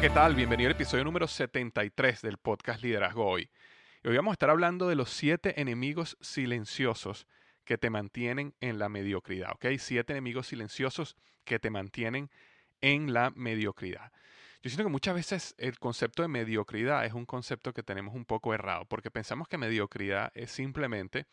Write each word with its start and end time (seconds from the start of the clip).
¿Qué 0.00 0.10
tal? 0.10 0.36
Bienvenido 0.36 0.68
al 0.68 0.76
episodio 0.76 1.02
número 1.02 1.26
73 1.26 2.22
del 2.22 2.38
podcast 2.38 2.84
Liderazgo 2.84 3.26
Hoy. 3.26 3.50
Hoy 4.04 4.14
vamos 4.14 4.30
a 4.30 4.34
estar 4.34 4.48
hablando 4.48 4.86
de 4.86 4.94
los 4.94 5.10
siete 5.10 5.60
enemigos 5.60 6.16
silenciosos 6.20 7.26
que 7.64 7.78
te 7.78 7.90
mantienen 7.90 8.54
en 8.60 8.78
la 8.78 8.88
mediocridad, 8.88 9.50
¿ok? 9.54 9.66
Siete 9.78 10.12
enemigos 10.12 10.46
silenciosos 10.46 11.16
que 11.44 11.58
te 11.58 11.70
mantienen 11.70 12.30
en 12.80 13.12
la 13.12 13.30
mediocridad. 13.34 14.12
Yo 14.62 14.70
siento 14.70 14.84
que 14.84 14.90
muchas 14.90 15.16
veces 15.16 15.54
el 15.58 15.80
concepto 15.80 16.22
de 16.22 16.28
mediocridad 16.28 17.04
es 17.04 17.12
un 17.12 17.26
concepto 17.26 17.72
que 17.72 17.82
tenemos 17.82 18.14
un 18.14 18.24
poco 18.24 18.54
errado, 18.54 18.84
porque 18.84 19.10
pensamos 19.10 19.48
que 19.48 19.58
mediocridad 19.58 20.30
es 20.34 20.52
simplemente 20.52 21.26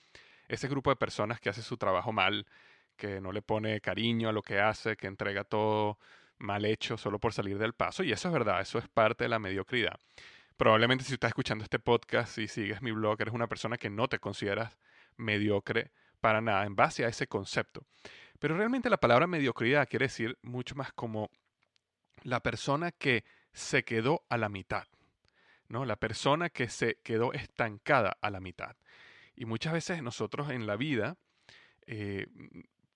ese 0.48 0.68
grupo 0.68 0.90
de 0.90 0.96
personas 0.96 1.40
que 1.40 1.50
hace 1.50 1.62
su 1.62 1.78
trabajo 1.78 2.12
mal, 2.12 2.48
que 2.98 3.22
no 3.22 3.32
le 3.32 3.44
pone 3.44 3.80
cariño 3.80 4.28
a 4.28 4.34
lo 4.34 4.42
que 4.42 4.60
hace, 4.60 4.98
que 4.98 5.06
entrega 5.06 5.44
todo 5.44 6.00
mal 6.46 6.66
hecho 6.66 6.98
solo 6.98 7.20
por 7.20 7.34
salir 7.34 7.58
del 7.58 7.74
paso. 7.74 8.04
Y 8.04 8.12
eso 8.12 8.28
es 8.30 8.34
verdad, 8.34 8.62
eso 8.62 8.78
es 8.78 8.88
parte 8.88 9.26
de 9.26 9.30
la 9.30 9.40
mediocridad. 9.40 10.00
Probablemente 10.58 11.04
si 11.04 11.14
estás 11.14 11.30
escuchando 11.30 11.64
este 11.64 11.80
podcast 11.80 12.38
y 12.38 12.48
sigues 12.48 12.82
mi 12.82 12.92
blog, 12.92 13.20
eres 13.20 13.34
una 13.34 13.48
persona 13.48 13.78
que 13.78 13.90
no 13.90 14.08
te 14.08 14.20
consideras 14.20 14.78
mediocre 15.18 15.92
para 16.22 16.42
nada 16.42 16.66
en 16.66 16.76
base 16.76 17.04
a 17.04 17.10
ese 17.10 17.28
concepto. 17.28 17.86
Pero 18.40 18.58
realmente 18.58 18.90
la 18.90 18.98
palabra 18.98 19.28
mediocridad 19.28 19.88
quiere 19.88 20.06
decir 20.06 20.38
mucho 20.42 20.76
más 20.76 20.94
como 20.94 21.30
la 22.24 22.42
persona 22.42 22.92
que 22.92 23.24
se 23.54 23.84
quedó 23.84 24.26
a 24.30 24.38
la 24.38 24.50
mitad, 24.50 24.86
¿no? 25.68 25.86
La 25.86 25.96
persona 25.96 26.50
que 26.50 26.70
se 26.70 27.00
quedó 27.04 27.34
estancada 27.34 28.18
a 28.22 28.30
la 28.30 28.40
mitad. 28.40 28.76
Y 29.36 29.46
muchas 29.46 29.74
veces 29.74 30.02
nosotros 30.02 30.50
en 30.50 30.68
la 30.68 30.76
vida 30.76 31.18
eh, 31.88 32.28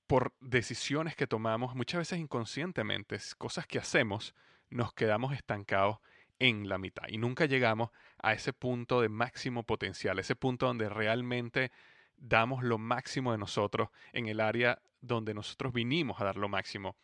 por 0.10 0.34
decisiones 0.40 1.16
que 1.16 1.28
tomamos, 1.28 1.76
muchas 1.76 2.00
veces 2.00 2.18
inconscientemente, 2.18 3.20
cosas 3.38 3.68
que 3.68 3.78
hacemos, 3.78 4.34
nos 4.72 4.92
quedamos 4.92 5.36
estancados 5.36 6.00
en 6.40 6.68
la 6.68 6.80
mitad 6.80 7.04
y 7.10 7.20
nunca 7.20 7.46
llegamos 7.46 7.92
a 8.18 8.34
ese 8.34 8.52
punto 8.52 9.02
de 9.02 9.10
máximo 9.10 9.62
potencial, 9.62 10.18
ese 10.18 10.36
punto 10.36 10.66
donde 10.66 10.90
realmente 10.90 11.72
damos 12.18 12.64
lo 12.64 12.80
máximo 12.80 13.34
de 13.34 13.38
nosotros 13.38 13.90
en 14.12 14.26
el 14.26 14.40
área 14.40 14.82
donde 15.00 15.36
nosotros 15.36 15.74
vinimos 15.74 16.20
a 16.20 16.24
dar 16.24 16.38
lo 16.38 16.50
máximo 16.50 16.96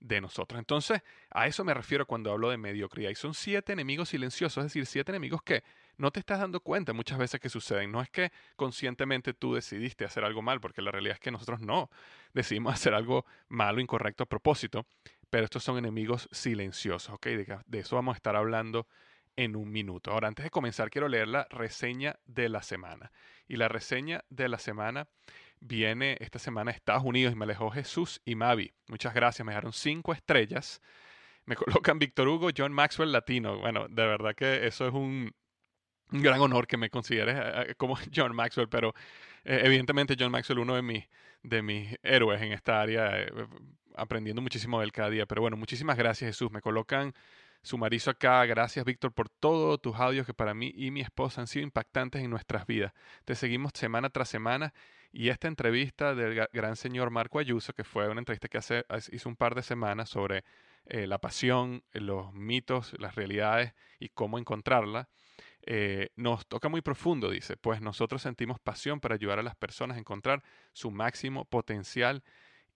de 0.00 0.22
nosotros. 0.22 0.58
Entonces, 0.58 1.02
a 1.28 1.46
eso 1.46 1.64
me 1.64 1.74
refiero 1.74 2.06
cuando 2.06 2.32
hablo 2.32 2.48
de 2.48 2.56
mediocridad. 2.56 3.10
Y 3.10 3.14
son 3.14 3.34
siete 3.34 3.74
enemigos 3.74 4.08
silenciosos, 4.08 4.64
es 4.64 4.72
decir, 4.72 4.86
siete 4.86 5.12
enemigos 5.12 5.42
que 5.42 5.64
no 5.96 6.10
te 6.10 6.20
estás 6.20 6.40
dando 6.40 6.60
cuenta 6.60 6.92
muchas 6.92 7.18
veces 7.18 7.40
que 7.40 7.48
suceden. 7.48 7.92
No 7.92 8.00
es 8.00 8.10
que 8.10 8.32
conscientemente 8.56 9.34
tú 9.34 9.54
decidiste 9.54 10.04
hacer 10.04 10.24
algo 10.24 10.42
mal, 10.42 10.60
porque 10.60 10.82
la 10.82 10.90
realidad 10.90 11.14
es 11.14 11.20
que 11.20 11.30
nosotros 11.30 11.60
no 11.60 11.90
decidimos 12.32 12.74
hacer 12.74 12.94
algo 12.94 13.24
malo, 13.48 13.80
incorrecto 13.80 14.24
a 14.24 14.26
propósito, 14.26 14.86
pero 15.30 15.44
estos 15.44 15.64
son 15.64 15.78
enemigos 15.78 16.28
silenciosos, 16.32 17.14
¿ok? 17.14 17.26
De, 17.26 17.58
de 17.66 17.78
eso 17.78 17.96
vamos 17.96 18.14
a 18.14 18.16
estar 18.16 18.36
hablando 18.36 18.86
en 19.36 19.56
un 19.56 19.70
minuto. 19.70 20.12
Ahora, 20.12 20.28
antes 20.28 20.44
de 20.44 20.50
comenzar, 20.50 20.90
quiero 20.90 21.08
leer 21.08 21.28
la 21.28 21.46
reseña 21.50 22.18
de 22.24 22.48
la 22.48 22.62
semana. 22.62 23.10
Y 23.48 23.56
la 23.56 23.68
reseña 23.68 24.24
de 24.30 24.48
la 24.48 24.58
semana 24.58 25.08
viene 25.60 26.16
esta 26.20 26.38
semana 26.38 26.70
a 26.70 26.74
Estados 26.74 27.04
Unidos 27.04 27.32
y 27.32 27.36
me 27.36 27.44
alejó 27.44 27.70
Jesús 27.70 28.20
y 28.24 28.34
Mavi. 28.34 28.72
Muchas 28.88 29.14
gracias, 29.14 29.44
me 29.44 29.52
dejaron 29.52 29.72
cinco 29.72 30.12
estrellas. 30.12 30.80
Me 31.46 31.56
colocan 31.56 31.98
Víctor 31.98 32.28
Hugo, 32.28 32.50
John 32.56 32.72
Maxwell 32.72 33.12
Latino. 33.12 33.58
Bueno, 33.58 33.88
de 33.88 34.06
verdad 34.06 34.34
que 34.34 34.66
eso 34.66 34.86
es 34.86 34.94
un, 34.94 35.34
un 36.12 36.22
gran 36.22 36.40
honor 36.40 36.66
que 36.66 36.76
me 36.76 36.90
consideres 36.90 37.36
eh, 37.36 37.66
eh, 37.70 37.74
como 37.76 37.96
John 38.14 38.34
Maxwell, 38.34 38.68
pero 38.68 38.94
eh, 39.44 39.62
evidentemente 39.64 40.16
John 40.18 40.30
Maxwell 40.30 40.58
uno 40.60 40.74
de 40.74 40.82
mis, 40.82 41.04
de 41.42 41.62
mis 41.62 41.96
héroes 42.02 42.40
en 42.42 42.52
esta 42.52 42.80
área, 42.80 43.26
aprendiendo 43.96 44.42
muchísimo 44.42 44.78
de 44.78 44.86
él 44.86 44.92
cada 44.92 45.10
día. 45.10 45.26
Pero 45.26 45.42
bueno, 45.42 45.56
muchísimas 45.56 45.96
gracias 45.96 46.30
Jesús. 46.30 46.50
Me 46.50 46.60
colocan 46.60 47.14
su 47.62 47.78
marizo 47.78 48.10
acá. 48.10 48.44
Gracias 48.46 48.84
Víctor 48.84 49.12
por 49.12 49.28
todos 49.28 49.80
tus 49.80 49.96
audios 49.96 50.26
que 50.26 50.34
para 50.34 50.54
mí 50.54 50.72
y 50.74 50.90
mi 50.90 51.00
esposa 51.00 51.40
han 51.40 51.46
sido 51.46 51.64
impactantes 51.64 52.22
en 52.22 52.30
nuestras 52.30 52.66
vidas. 52.66 52.92
Te 53.24 53.34
seguimos 53.34 53.72
semana 53.74 54.10
tras 54.10 54.28
semana 54.28 54.74
y 55.12 55.28
esta 55.28 55.48
entrevista 55.48 56.14
del 56.14 56.46
gran 56.52 56.76
señor 56.76 57.10
Marco 57.10 57.38
Ayuso, 57.38 57.72
que 57.72 57.84
fue 57.84 58.08
una 58.08 58.20
entrevista 58.20 58.48
que 58.48 58.58
hace, 58.58 58.84
hizo 59.12 59.28
un 59.28 59.36
par 59.36 59.54
de 59.54 59.62
semanas 59.62 60.10
sobre 60.10 60.44
la 60.86 61.18
pasión, 61.18 61.82
los 61.92 62.34
mitos, 62.34 62.94
las 62.98 63.14
realidades 63.14 63.72
y 64.00 64.08
cómo 64.08 64.38
encontrarla. 64.38 65.08
Eh, 65.66 66.10
nos 66.16 66.46
toca 66.46 66.68
muy 66.68 66.82
profundo, 66.82 67.30
dice, 67.30 67.56
pues 67.56 67.80
nosotros 67.80 68.20
sentimos 68.20 68.60
pasión 68.60 69.00
para 69.00 69.14
ayudar 69.14 69.38
a 69.38 69.42
las 69.42 69.56
personas 69.56 69.96
a 69.96 70.00
encontrar 70.00 70.42
su 70.74 70.90
máximo 70.90 71.46
potencial 71.46 72.22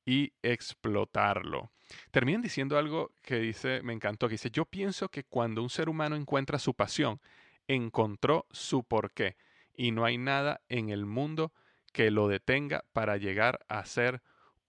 y 0.06 0.32
explotarlo. 0.42 1.70
Terminan 2.10 2.40
diciendo 2.40 2.78
algo 2.78 3.12
que 3.22 3.40
dice, 3.40 3.82
me 3.82 3.92
encantó, 3.92 4.26
que 4.26 4.34
dice, 4.34 4.50
yo 4.50 4.64
pienso 4.64 5.10
que 5.10 5.24
cuando 5.24 5.62
un 5.62 5.68
ser 5.68 5.90
humano 5.90 6.16
encuentra 6.16 6.58
su 6.58 6.72
pasión, 6.74 7.20
encontró 7.66 8.46
su 8.50 8.84
porqué 8.84 9.36
y 9.74 9.90
no 9.90 10.06
hay 10.06 10.16
nada 10.16 10.62
en 10.70 10.88
el 10.88 11.04
mundo 11.04 11.52
que 11.92 12.10
lo 12.10 12.26
detenga 12.26 12.84
para 12.94 13.18
llegar 13.18 13.60
a 13.68 13.84
ser 13.84 14.22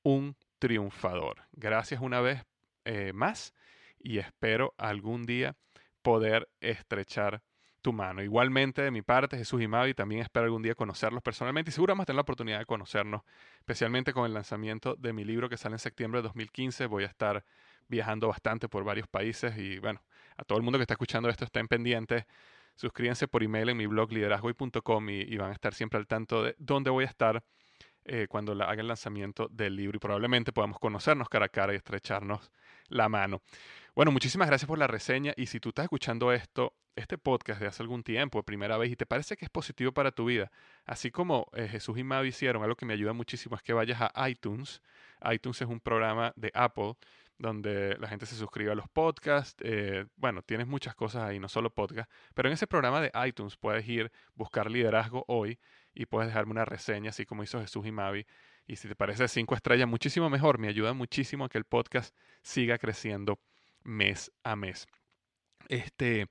un 0.04 0.36
triunfador. 0.60 1.44
Gracias 1.54 2.02
una 2.02 2.20
vez 2.20 2.44
eh, 2.84 3.14
más 3.14 3.54
y 3.98 4.18
espero 4.18 4.74
algún 4.78 5.26
día 5.26 5.56
poder 6.02 6.50
estrechar 6.60 7.44
tu 7.82 7.94
mano. 7.94 8.22
Igualmente 8.22 8.82
de 8.82 8.92
mi 8.92 9.02
parte, 9.02 9.38
Jesús 9.38 9.62
y 9.62 9.94
también 9.94 10.22
espero 10.22 10.46
algún 10.46 10.62
día 10.62 10.76
conocerlos 10.76 11.22
personalmente 11.24 11.70
y 11.70 11.74
seguro 11.74 11.94
vamos 11.94 12.06
tener 12.06 12.16
la 12.16 12.22
oportunidad 12.22 12.60
de 12.60 12.66
conocernos, 12.66 13.22
especialmente 13.60 14.14
con 14.14 14.26
el 14.26 14.34
lanzamiento 14.34 14.96
de 14.96 15.14
mi 15.14 15.24
libro 15.24 15.50
que 15.50 15.58
sale 15.58 15.76
en 15.76 15.80
septiembre 15.80 16.20
de 16.20 16.24
2015. 16.24 16.86
Voy 16.88 17.04
a 17.04 17.08
estar 17.08 17.44
viajando 17.88 18.28
bastante 18.28 18.68
por 18.70 18.84
varios 18.84 19.08
países 19.08 19.58
y 19.58 19.80
bueno, 19.80 20.02
a 20.38 20.44
todo 20.44 20.58
el 20.58 20.64
mundo 20.64 20.78
que 20.78 20.84
está 20.84 20.94
escuchando 20.94 21.30
esto 21.30 21.46
estén 21.46 21.68
pendientes. 21.68 22.26
Suscríbanse 22.76 23.28
por 23.28 23.44
email 23.44 23.70
en 23.70 23.78
mi 23.78 23.88
blog 23.88 24.12
liderazgoy.com 24.12 25.10
y, 25.10 25.22
y 25.22 25.38
van 25.38 25.50
a 25.50 25.54
estar 25.54 25.74
siempre 25.74 26.00
al 26.00 26.08
tanto 26.08 26.44
de 26.44 26.56
dónde 26.60 26.90
voy 26.90 27.04
a 27.04 27.08
estar 27.08 27.44
eh, 28.12 28.28
cuando 28.28 28.54
haga 28.54 28.82
el 28.82 28.88
lanzamiento 28.88 29.48
del 29.50 29.76
libro 29.76 29.98
y 29.98 30.00
probablemente 30.00 30.52
podamos 30.52 30.80
conocernos 30.80 31.30
cara 31.30 31.46
a 31.46 31.50
cara 31.50 31.74
y 31.74 31.76
estrecharnos 31.76 32.50
la 32.88 33.08
mano. 33.08 33.44
Bueno, 34.00 34.14
muchísimas 34.14 34.48
gracias 34.48 34.66
por 34.66 34.78
la 34.78 34.88
reseña 34.88 35.34
y 35.36 35.48
si 35.48 35.60
tú 35.60 35.68
estás 35.68 35.84
escuchando 35.84 36.32
esto, 36.32 36.74
este 36.96 37.18
podcast 37.18 37.60
de 37.60 37.68
hace 37.68 37.84
algún 37.84 38.02
tiempo, 38.02 38.42
primera 38.44 38.78
vez, 38.78 38.94
y 38.94 38.96
te 38.96 39.06
parece 39.06 39.36
que 39.36 39.44
es 39.44 39.52
positivo 39.52 39.92
para 39.92 40.14
tu 40.14 40.24
vida, 40.24 40.54
así 40.86 41.12
como 41.12 41.48
eh, 41.52 41.68
Jesús 41.68 41.98
y 41.98 42.06
Mavi 42.06 42.30
hicieron, 42.30 42.64
algo 42.64 42.78
que 42.78 42.86
me 42.86 42.94
ayuda 42.94 43.12
muchísimo 43.12 43.58
es 43.58 43.62
que 43.62 43.74
vayas 43.74 44.00
a 44.00 44.30
iTunes. 44.30 44.82
iTunes 45.30 45.62
es 45.62 45.68
un 45.68 45.82
programa 45.82 46.32
de 46.38 46.50
Apple 46.54 46.94
donde 47.38 47.98
la 48.00 48.08
gente 48.08 48.26
se 48.26 48.36
suscribe 48.36 48.72
a 48.72 48.76
los 48.76 48.88
podcasts. 48.88 49.62
Eh, 49.66 50.06
bueno, 50.16 50.44
tienes 50.44 50.68
muchas 50.68 50.96
cosas 50.96 51.24
ahí, 51.24 51.38
no 51.38 51.50
solo 51.50 51.70
podcast, 51.70 52.10
pero 52.34 52.48
en 52.48 52.54
ese 52.54 52.68
programa 52.68 53.02
de 53.02 53.12
iTunes 53.28 53.58
puedes 53.58 53.86
ir, 53.86 54.14
buscar 54.34 54.72
liderazgo 54.72 55.26
hoy 55.28 55.60
y 55.94 56.06
puedes 56.06 56.30
dejarme 56.30 56.52
una 56.52 56.64
reseña, 56.64 57.10
así 57.10 57.26
como 57.26 57.44
hizo 57.44 57.60
Jesús 57.60 57.86
y 57.86 57.92
Mavi. 57.92 58.26
Y 58.66 58.78
si 58.78 58.88
te 58.88 58.96
parece 58.96 59.28
cinco 59.28 59.56
estrellas, 59.56 59.90
muchísimo 59.90 60.30
mejor. 60.30 60.58
Me 60.58 60.70
ayuda 60.70 60.94
muchísimo 60.94 61.44
a 61.44 61.50
que 61.50 61.58
el 61.58 61.66
podcast 61.66 62.16
siga 62.44 62.78
creciendo 62.78 63.38
mes 63.84 64.32
a 64.44 64.56
mes. 64.56 64.88
Este, 65.68 66.28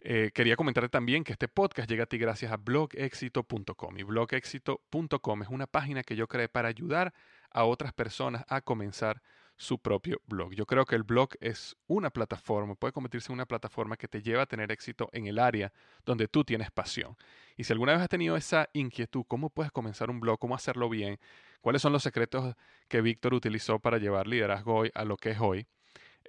eh, 0.00 0.30
quería 0.32 0.56
comentarte 0.56 0.88
también 0.88 1.24
que 1.24 1.32
este 1.32 1.48
podcast 1.48 1.90
llega 1.90 2.04
a 2.04 2.06
ti 2.06 2.18
gracias 2.18 2.52
a 2.52 2.56
blogexito.com. 2.56 3.98
Y 3.98 4.02
blogexito.com 4.04 5.42
es 5.42 5.48
una 5.48 5.66
página 5.66 6.02
que 6.02 6.16
yo 6.16 6.28
creé 6.28 6.48
para 6.48 6.68
ayudar 6.68 7.12
a 7.50 7.64
otras 7.64 7.92
personas 7.92 8.44
a 8.48 8.60
comenzar 8.60 9.22
su 9.58 9.80
propio 9.80 10.22
blog. 10.26 10.54
Yo 10.54 10.66
creo 10.66 10.84
que 10.84 10.94
el 10.94 11.02
blog 11.02 11.30
es 11.40 11.76
una 11.88 12.10
plataforma, 12.10 12.76
puede 12.76 12.92
convertirse 12.92 13.32
en 13.32 13.34
una 13.34 13.46
plataforma 13.46 13.96
que 13.96 14.06
te 14.06 14.22
lleva 14.22 14.42
a 14.42 14.46
tener 14.46 14.70
éxito 14.70 15.10
en 15.12 15.26
el 15.26 15.40
área 15.40 15.72
donde 16.06 16.28
tú 16.28 16.44
tienes 16.44 16.70
pasión. 16.70 17.16
Y 17.56 17.64
si 17.64 17.72
alguna 17.72 17.92
vez 17.92 18.02
has 18.02 18.08
tenido 18.08 18.36
esa 18.36 18.70
inquietud, 18.72 19.24
¿cómo 19.26 19.50
puedes 19.50 19.72
comenzar 19.72 20.10
un 20.10 20.20
blog? 20.20 20.38
¿Cómo 20.38 20.54
hacerlo 20.54 20.88
bien? 20.88 21.18
¿Cuáles 21.60 21.82
son 21.82 21.92
los 21.92 22.04
secretos 22.04 22.54
que 22.86 23.00
Víctor 23.00 23.34
utilizó 23.34 23.80
para 23.80 23.98
llevar 23.98 24.28
liderazgo 24.28 24.76
hoy 24.76 24.92
a 24.94 25.04
lo 25.04 25.16
que 25.16 25.30
es 25.30 25.40
hoy? 25.40 25.66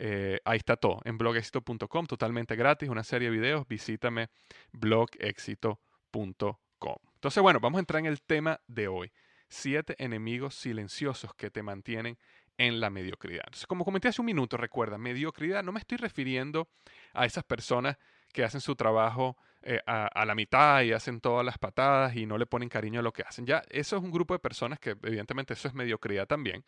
Eh, 0.01 0.39
ahí 0.45 0.57
está 0.57 0.77
todo, 0.77 1.01
en 1.03 1.17
blogexito.com, 1.17 2.07
totalmente 2.07 2.55
gratis, 2.55 2.87
una 2.87 3.03
serie 3.03 3.29
de 3.29 3.37
videos, 3.37 3.67
visítame 3.67 4.29
blogexito.com. 4.71 6.95
Entonces, 7.15 7.43
bueno, 7.43 7.59
vamos 7.59 7.77
a 7.77 7.81
entrar 7.81 7.99
en 7.99 8.05
el 8.05 8.21
tema 8.21 8.61
de 8.67 8.87
hoy. 8.87 9.11
Siete 9.49 9.95
enemigos 9.97 10.55
silenciosos 10.55 11.33
que 11.33 11.51
te 11.51 11.63
mantienen 11.63 12.17
en 12.57 12.79
la 12.79 12.89
mediocridad. 12.89 13.43
Entonces, 13.45 13.67
como 13.67 13.83
comenté 13.83 14.07
hace 14.07 14.21
un 14.21 14.27
minuto, 14.27 14.55
recuerda, 14.55 14.97
mediocridad, 14.97 15.63
no 15.63 15.73
me 15.73 15.79
estoy 15.79 15.97
refiriendo 15.97 16.69
a 17.13 17.25
esas 17.25 17.43
personas 17.43 17.97
que 18.31 18.43
hacen 18.43 18.61
su 18.61 18.75
trabajo 18.75 19.35
eh, 19.61 19.81
a, 19.85 20.25
la 20.25 20.35
mitad 20.35 20.83
y 20.83 20.93
hacen 20.93 21.19
todas 21.19 21.45
las 21.45 21.57
patadas 21.57 22.15
y 22.15 22.25
no 22.25 22.37
le 22.37 22.45
ponen 22.45 22.69
cariño 22.69 23.01
a 23.01 23.03
lo 23.03 23.11
que 23.11 23.23
hacen. 23.23 23.45
Ya, 23.45 23.63
eso 23.69 23.97
es 23.97 24.03
un 24.03 24.11
grupo 24.11 24.33
de 24.33 24.39
personas 24.39 24.79
que 24.79 24.91
evidentemente 24.91 25.53
eso 25.53 25.67
es 25.67 25.73
mediocridad 25.73 26.27
también. 26.27 26.63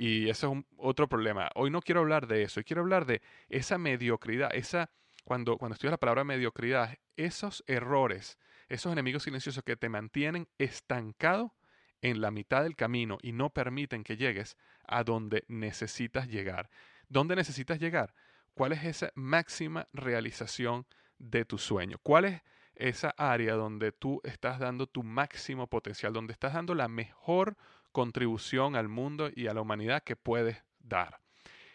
Y 0.00 0.28
eso 0.28 0.52
es 0.52 0.64
otro 0.76 1.08
problema. 1.08 1.50
Hoy 1.56 1.72
no 1.72 1.82
quiero 1.82 2.02
hablar 2.02 2.28
de 2.28 2.44
eso, 2.44 2.62
quiero 2.62 2.82
hablar 2.82 3.04
de 3.04 3.20
esa 3.48 3.78
mediocridad, 3.78 4.48
esa, 4.54 4.90
cuando, 5.24 5.58
cuando 5.58 5.74
estudias 5.74 5.90
la 5.90 5.98
palabra 5.98 6.22
mediocridad, 6.22 6.96
esos 7.16 7.64
errores, 7.66 8.38
esos 8.68 8.92
enemigos 8.92 9.24
silenciosos 9.24 9.64
que 9.64 9.76
te 9.76 9.88
mantienen 9.88 10.46
estancado 10.56 11.52
en 12.00 12.20
la 12.20 12.30
mitad 12.30 12.62
del 12.62 12.76
camino 12.76 13.18
y 13.22 13.32
no 13.32 13.50
permiten 13.50 14.04
que 14.04 14.16
llegues 14.16 14.56
a 14.86 15.02
donde 15.02 15.42
necesitas 15.48 16.28
llegar. 16.28 16.70
¿Dónde 17.08 17.34
necesitas 17.34 17.80
llegar? 17.80 18.14
¿Cuál 18.54 18.74
es 18.74 18.84
esa 18.84 19.10
máxima 19.16 19.88
realización 19.92 20.86
de 21.18 21.44
tu 21.44 21.58
sueño? 21.58 21.98
¿Cuál 22.04 22.26
es 22.26 22.42
esa 22.78 23.12
área 23.18 23.54
donde 23.54 23.90
tú 23.90 24.20
estás 24.22 24.60
dando 24.60 24.86
tu 24.86 25.02
máximo 25.02 25.66
potencial, 25.66 26.12
donde 26.12 26.32
estás 26.32 26.54
dando 26.54 26.74
la 26.74 26.86
mejor 26.86 27.56
contribución 27.98 28.76
al 28.76 28.86
mundo 28.86 29.28
y 29.34 29.48
a 29.48 29.54
la 29.54 29.60
humanidad 29.60 30.04
que 30.04 30.14
puedes 30.14 30.62
dar? 30.78 31.18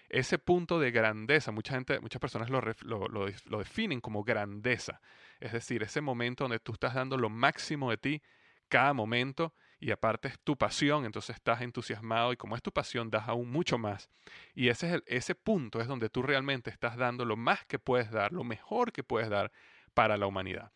Ese 0.08 0.40
punto 0.40 0.80
de 0.80 0.90
grandeza, 0.92 1.52
mucha 1.52 1.74
gente, 1.74 2.00
muchas 2.00 2.22
personas 2.22 2.50
lo, 2.50 2.62
lo, 2.62 3.08
lo 3.10 3.58
definen 3.58 4.00
como 4.00 4.24
grandeza. 4.24 5.02
Es 5.42 5.52
decir, 5.52 5.84
ese 5.84 6.00
momento 6.00 6.46
donde 6.46 6.60
tú 6.60 6.72
estás 6.72 6.94
dando 6.94 7.18
lo 7.18 7.30
máximo 7.30 7.90
de 7.90 7.98
ti 7.98 8.22
cada 8.70 8.94
momento 8.94 9.54
y 9.82 9.92
aparte 9.92 10.30
es 10.30 10.40
tu 10.40 10.56
pasión, 10.56 11.04
entonces 11.04 11.36
estás 11.36 11.60
entusiasmado 11.60 12.32
y 12.32 12.38
como 12.38 12.56
es 12.56 12.62
tu 12.62 12.72
pasión 12.72 13.10
das 13.10 13.28
aún 13.28 13.52
mucho 13.52 13.78
más. 13.78 14.10
Y 14.54 14.70
ese, 14.70 14.88
es 14.88 14.94
el, 14.94 15.04
ese 15.08 15.36
punto 15.36 15.82
es 15.82 15.88
donde 15.90 16.10
tú 16.10 16.22
realmente 16.22 16.70
estás 16.70 16.96
dando 16.96 17.26
lo 17.26 17.36
más 17.36 17.66
que 17.66 17.80
puedes 17.80 18.10
dar, 18.10 18.32
lo 18.32 18.46
mejor 18.46 18.94
que 18.94 19.04
puedes 19.04 19.30
dar 19.30 19.52
para 19.94 20.16
la 20.16 20.26
humanidad. 20.26 20.72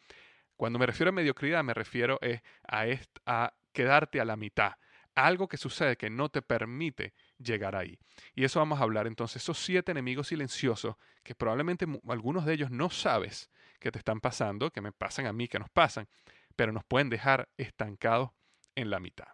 Cuando 0.58 0.78
me 0.78 0.86
refiero 0.86 1.12
a 1.12 1.14
mediocridad 1.14 1.64
me 1.64 1.74
refiero 1.74 2.20
a, 2.68 2.86
a 3.26 3.54
quedarte 3.72 4.20
a 4.20 4.26
la 4.26 4.36
mitad, 4.36 4.74
algo 5.18 5.48
que 5.48 5.58
sucede 5.58 5.98
que 5.98 6.12
no 6.12 6.30
te 6.30 6.44
permite 6.44 7.14
llegar 7.40 7.76
ahí. 7.76 7.98
Y 8.36 8.44
eso 8.44 8.60
vamos 8.60 8.80
a 8.80 8.84
hablar 8.84 9.08
entonces, 9.08 9.42
esos 9.42 9.58
siete 9.58 9.92
enemigos 9.92 10.28
silenciosos 10.28 10.96
que 11.24 11.34
probablemente 11.34 11.88
algunos 12.08 12.46
de 12.46 12.54
ellos 12.54 12.70
no 12.70 12.92
sabes 12.92 13.50
que 13.80 13.92
te 13.92 13.98
están 13.98 14.22
pasando, 14.22 14.72
que 14.72 14.80
me 14.80 14.92
pasan 14.92 15.26
a 15.26 15.34
mí, 15.34 15.48
que 15.48 15.58
nos 15.58 15.70
pasan, 15.70 16.08
pero 16.56 16.72
nos 16.72 16.86
pueden 16.86 17.10
dejar 17.10 17.50
estancados 17.58 18.30
en 18.76 18.92
la 18.92 19.00
mitad. 19.00 19.28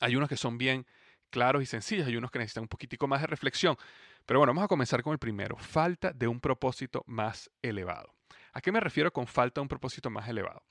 Hay 0.00 0.16
unos 0.16 0.28
que 0.28 0.36
son 0.36 0.58
bien 0.58 0.84
claros 1.30 1.62
y 1.62 1.66
sencillos, 1.66 2.08
hay 2.08 2.16
unos 2.16 2.32
que 2.32 2.40
necesitan 2.40 2.64
un 2.64 2.68
poquitico 2.68 3.06
más 3.06 3.20
de 3.20 3.28
reflexión. 3.28 3.76
Pero 4.26 4.40
bueno, 4.40 4.50
vamos 4.50 4.64
a 4.64 4.68
comenzar 4.68 5.04
con 5.04 5.12
el 5.12 5.20
primero, 5.20 5.56
falta 5.56 6.12
de 6.12 6.26
un 6.26 6.40
propósito 6.40 7.04
más 7.06 7.48
elevado. 7.62 8.12
¿A 8.52 8.60
qué 8.60 8.72
me 8.72 8.80
refiero 8.80 9.12
con 9.12 9.28
falta 9.28 9.60
de 9.60 9.62
un 9.62 9.68
propósito 9.68 10.10
más 10.10 10.28
elevado? 10.28 10.64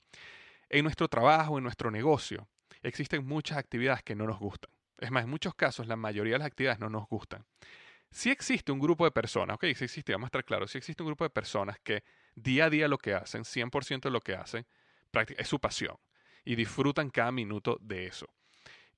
En 0.68 0.84
nuestro 0.84 1.08
trabajo, 1.08 1.56
en 1.56 1.64
nuestro 1.64 1.90
negocio, 1.90 2.46
existen 2.82 3.26
muchas 3.26 3.58
actividades 3.58 4.02
que 4.02 4.14
no 4.14 4.26
nos 4.26 4.38
gustan. 4.38 4.70
Es 4.98 5.10
más, 5.10 5.24
en 5.24 5.30
muchos 5.30 5.54
casos 5.54 5.86
la 5.86 5.96
mayoría 5.96 6.34
de 6.34 6.38
las 6.38 6.46
actividades 6.46 6.80
no 6.80 6.90
nos 6.90 7.08
gustan. 7.08 7.44
Si 8.10 8.30
existe 8.30 8.72
un 8.72 8.80
grupo 8.80 9.04
de 9.04 9.12
personas, 9.12 9.54
ok, 9.54 9.66
si 9.74 9.84
existe, 9.84 10.12
vamos 10.12 10.26
a 10.26 10.28
estar 10.28 10.44
claros, 10.44 10.72
si 10.72 10.78
existe 10.78 11.02
un 11.02 11.08
grupo 11.08 11.24
de 11.24 11.30
personas 11.30 11.78
que 11.80 12.02
día 12.34 12.64
a 12.66 12.70
día 12.70 12.88
lo 12.88 12.98
que 12.98 13.14
hacen, 13.14 13.44
100% 13.44 14.02
de 14.02 14.10
lo 14.10 14.20
que 14.20 14.34
hacen, 14.34 14.66
es 15.36 15.48
su 15.48 15.60
pasión 15.60 15.96
y 16.44 16.56
disfrutan 16.56 17.10
cada 17.10 17.30
minuto 17.32 17.78
de 17.80 18.06
eso. 18.06 18.26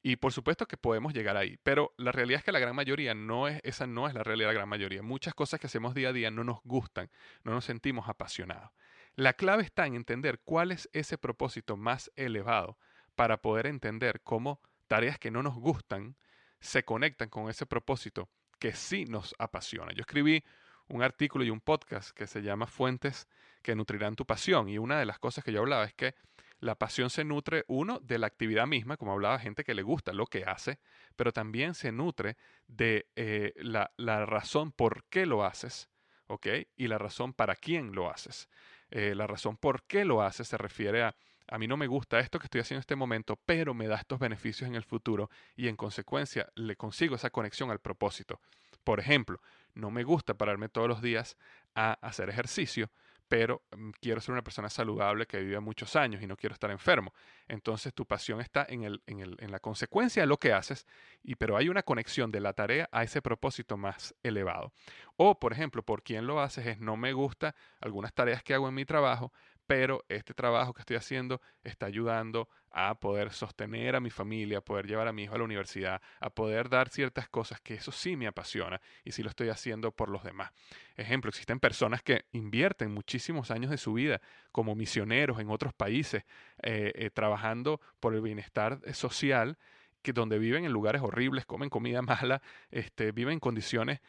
Y 0.02 0.16
por 0.16 0.32
supuesto 0.32 0.66
que 0.66 0.76
podemos 0.76 1.12
llegar 1.12 1.36
ahí, 1.36 1.58
pero 1.62 1.94
la 1.96 2.10
realidad 2.10 2.38
es 2.38 2.44
que 2.44 2.50
la 2.50 2.58
gran 2.58 2.74
mayoría 2.74 3.14
no 3.14 3.46
es, 3.46 3.60
esa 3.62 3.86
no 3.86 4.08
es 4.08 4.14
la 4.14 4.24
realidad 4.24 4.48
de 4.48 4.54
la 4.54 4.58
gran 4.60 4.68
mayoría. 4.68 5.02
Muchas 5.02 5.34
cosas 5.34 5.60
que 5.60 5.68
hacemos 5.68 5.94
día 5.94 6.08
a 6.08 6.12
día 6.12 6.30
no 6.30 6.42
nos 6.42 6.60
gustan, 6.64 7.08
no 7.44 7.52
nos 7.52 7.64
sentimos 7.64 8.08
apasionados. 8.08 8.70
La 9.14 9.34
clave 9.34 9.62
está 9.62 9.86
en 9.86 9.94
entender 9.94 10.40
cuál 10.42 10.72
es 10.72 10.88
ese 10.92 11.18
propósito 11.18 11.76
más 11.76 12.10
elevado 12.16 12.78
para 13.14 13.38
poder 13.38 13.66
entender 13.66 14.20
cómo 14.22 14.60
tareas 14.86 15.18
que 15.18 15.30
no 15.30 15.42
nos 15.42 15.54
gustan 15.54 16.16
se 16.60 16.84
conectan 16.84 17.28
con 17.28 17.48
ese 17.50 17.66
propósito 17.66 18.28
que 18.58 18.72
sí 18.72 19.04
nos 19.04 19.34
apasiona. 19.38 19.92
Yo 19.92 20.02
escribí 20.02 20.44
un 20.88 21.02
artículo 21.02 21.44
y 21.44 21.50
un 21.50 21.60
podcast 21.60 22.10
que 22.10 22.26
se 22.26 22.42
llama 22.42 22.66
Fuentes 22.66 23.26
que 23.62 23.74
nutrirán 23.74 24.16
tu 24.16 24.26
pasión 24.26 24.68
y 24.68 24.78
una 24.78 24.98
de 24.98 25.06
las 25.06 25.18
cosas 25.18 25.44
que 25.44 25.52
yo 25.52 25.60
hablaba 25.60 25.84
es 25.84 25.94
que 25.94 26.14
la 26.62 26.76
pasión 26.76 27.10
se 27.10 27.24
nutre, 27.24 27.64
uno, 27.66 27.98
de 27.98 28.18
la 28.18 28.28
actividad 28.28 28.68
misma, 28.68 28.96
como 28.96 29.12
hablaba, 29.12 29.40
gente 29.40 29.64
que 29.64 29.74
le 29.74 29.82
gusta 29.82 30.12
lo 30.12 30.26
que 30.26 30.44
hace, 30.44 30.78
pero 31.16 31.32
también 31.32 31.74
se 31.74 31.90
nutre 31.90 32.36
de 32.68 33.08
eh, 33.16 33.52
la, 33.56 33.90
razón 34.26 34.70
por 34.70 35.02
qué 35.06 35.26
lo 35.26 35.44
haces, 35.44 35.88
¿ok? 36.28 36.46
Y 36.76 36.86
la 36.86 36.98
razón 36.98 37.32
para 37.32 37.56
quién 37.56 37.96
lo 37.96 38.08
haces. 38.08 38.48
Eh, 38.92 39.16
la 39.16 39.26
razón 39.26 39.56
por 39.56 39.82
qué 39.82 40.04
lo 40.04 40.22
haces 40.22 40.46
se 40.46 40.56
refiere 40.56 41.02
a, 41.02 41.16
a 41.52 41.58
mí 41.58 41.68
no 41.68 41.76
me 41.76 41.86
gusta 41.86 42.18
esto 42.18 42.38
que 42.38 42.46
estoy 42.46 42.62
haciendo 42.62 42.78
en 42.78 42.80
este 42.80 42.96
momento, 42.96 43.38
pero 43.44 43.74
me 43.74 43.86
da 43.86 43.96
estos 43.96 44.18
beneficios 44.18 44.66
en 44.66 44.74
el 44.74 44.84
futuro 44.84 45.28
y 45.54 45.68
en 45.68 45.76
consecuencia 45.76 46.48
le 46.54 46.76
consigo 46.76 47.14
esa 47.14 47.28
conexión 47.28 47.70
al 47.70 47.78
propósito. 47.78 48.40
Por 48.82 49.00
ejemplo, 49.00 49.38
no 49.74 49.90
me 49.90 50.02
gusta 50.02 50.32
pararme 50.32 50.70
todos 50.70 50.88
los 50.88 51.02
días 51.02 51.36
a 51.74 51.92
hacer 52.00 52.30
ejercicio, 52.30 52.90
pero 53.28 53.62
mm, 53.76 53.90
quiero 54.00 54.20
ser 54.20 54.32
una 54.32 54.42
persona 54.42 54.70
saludable 54.70 55.26
que 55.26 55.40
viva 55.40 55.60
muchos 55.60 55.94
años 55.94 56.22
y 56.22 56.26
no 56.26 56.36
quiero 56.36 56.54
estar 56.54 56.70
enfermo. 56.70 57.12
Entonces 57.48 57.92
tu 57.92 58.06
pasión 58.06 58.40
está 58.40 58.66
en, 58.68 58.84
el, 58.84 59.02
en, 59.06 59.20
el, 59.20 59.36
en 59.40 59.50
la 59.50 59.58
consecuencia 59.58 60.22
de 60.22 60.26
lo 60.26 60.38
que 60.38 60.52
haces, 60.52 60.86
y, 61.22 61.34
pero 61.36 61.56
hay 61.56 61.68
una 61.68 61.82
conexión 61.82 62.30
de 62.30 62.40
la 62.40 62.54
tarea 62.54 62.88
a 62.92 63.02
ese 63.04 63.20
propósito 63.22 63.76
más 63.76 64.14
elevado. 64.22 64.72
O, 65.16 65.38
por 65.38 65.52
ejemplo, 65.52 65.82
por 65.82 66.02
quién 66.02 66.26
lo 66.26 66.40
haces 66.40 66.66
es 66.66 66.80
no 66.80 66.96
me 66.96 67.12
gusta 67.12 67.54
algunas 67.80 68.12
tareas 68.12 68.42
que 68.42 68.54
hago 68.54 68.68
en 68.68 68.74
mi 68.74 68.84
trabajo, 68.84 69.32
pero 69.66 70.04
este 70.08 70.34
trabajo 70.34 70.72
que 70.74 70.80
estoy 70.80 70.96
haciendo 70.96 71.40
está 71.64 71.86
ayudando 71.86 72.48
a 72.70 72.94
poder 72.98 73.32
sostener 73.32 73.94
a 73.96 74.00
mi 74.00 74.10
familia, 74.10 74.58
a 74.58 74.60
poder 74.62 74.86
llevar 74.86 75.06
a 75.06 75.12
mi 75.12 75.24
hijo 75.24 75.34
a 75.34 75.38
la 75.38 75.44
universidad, 75.44 76.00
a 76.20 76.30
poder 76.30 76.68
dar 76.68 76.88
ciertas 76.88 77.28
cosas 77.28 77.60
que 77.60 77.74
eso 77.74 77.92
sí 77.92 78.16
me 78.16 78.26
apasiona 78.26 78.80
y 79.04 79.12
sí 79.12 79.22
lo 79.22 79.28
estoy 79.28 79.50
haciendo 79.50 79.92
por 79.92 80.08
los 80.08 80.24
demás. 80.24 80.52
Ejemplo, 80.96 81.28
existen 81.28 81.60
personas 81.60 82.02
que 82.02 82.24
invierten 82.32 82.90
muchísimos 82.90 83.50
años 83.50 83.70
de 83.70 83.76
su 83.76 83.92
vida 83.92 84.20
como 84.52 84.74
misioneros 84.74 85.38
en 85.38 85.50
otros 85.50 85.74
países, 85.74 86.24
eh, 86.62 86.92
eh, 86.94 87.10
trabajando 87.10 87.80
por 88.00 88.14
el 88.14 88.22
bienestar 88.22 88.80
eh, 88.84 88.94
social 88.94 89.58
que 90.02 90.12
donde 90.12 90.38
viven 90.38 90.64
en 90.64 90.72
lugares 90.72 91.00
horribles, 91.00 91.46
comen 91.46 91.70
comida 91.70 92.02
mala, 92.02 92.42
este, 92.70 93.12
viven 93.12 93.34
en 93.34 93.40
condiciones 93.40 94.00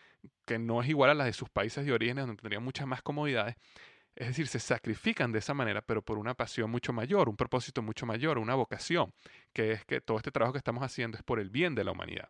que 0.46 0.58
no 0.58 0.82
es 0.82 0.90
igual 0.90 1.12
a 1.12 1.14
las 1.14 1.28
de 1.28 1.34
sus 1.34 1.50
países 1.50 1.86
de 1.86 1.94
origen, 1.94 2.18
donde 2.18 2.36
tendrían 2.36 2.64
muchas 2.64 2.88
más 2.88 3.02
comodidades. 3.02 3.56
Es 4.16 4.28
decir, 4.28 4.48
se 4.48 4.60
sacrifican 4.60 5.32
de 5.32 5.40
esa 5.40 5.54
manera, 5.54 5.82
pero 5.82 6.02
por 6.04 6.18
una 6.18 6.36
pasión 6.36 6.70
mucho 6.70 6.94
mayor, 6.94 7.30
un 7.30 7.36
propósito 7.36 7.82
mucho 7.82 8.06
mayor, 8.06 8.38
una 8.38 8.54
vocación, 8.54 9.14
que 9.54 9.72
es 9.72 9.86
que 9.86 10.02
todo 10.02 10.18
este 10.18 10.32
trabajo 10.32 10.54
que 10.54 10.60
estamos 10.60 10.84
haciendo 10.84 11.18
es 11.18 11.24
por 11.24 11.40
el 11.40 11.50
bien 11.50 11.74
de 11.74 11.84
la 11.84 11.92
humanidad. 11.92 12.30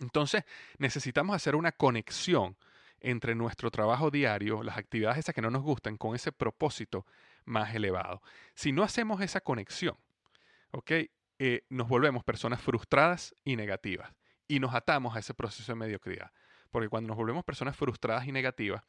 Entonces, 0.00 0.44
necesitamos 0.78 1.34
hacer 1.34 1.56
una 1.56 1.72
conexión 1.72 2.56
entre 3.00 3.34
nuestro 3.34 3.70
trabajo 3.70 4.10
diario, 4.10 4.62
las 4.62 4.78
actividades 4.78 5.18
esas 5.18 5.34
que 5.34 5.42
no 5.42 5.50
nos 5.50 5.62
gustan, 5.62 5.96
con 5.96 6.14
ese 6.14 6.32
propósito 6.32 7.06
más 7.44 7.74
elevado. 7.74 8.22
Si 8.54 8.72
no 8.72 8.82
hacemos 8.82 9.20
esa 9.20 9.40
conexión, 9.40 9.96
¿ok? 10.70 10.90
Eh, 11.38 11.64
nos 11.68 11.88
volvemos 11.88 12.24
personas 12.24 12.60
frustradas 12.62 13.34
y 13.44 13.56
negativas 13.56 14.12
y 14.48 14.60
nos 14.60 14.74
atamos 14.74 15.16
a 15.16 15.18
ese 15.18 15.34
proceso 15.34 15.72
de 15.72 15.76
mediocridad. 15.76 16.30
Porque 16.70 16.88
cuando 16.88 17.08
nos 17.08 17.16
volvemos 17.16 17.44
personas 17.44 17.76
frustradas 17.76 18.26
y 18.26 18.32
negativas, 18.32 18.82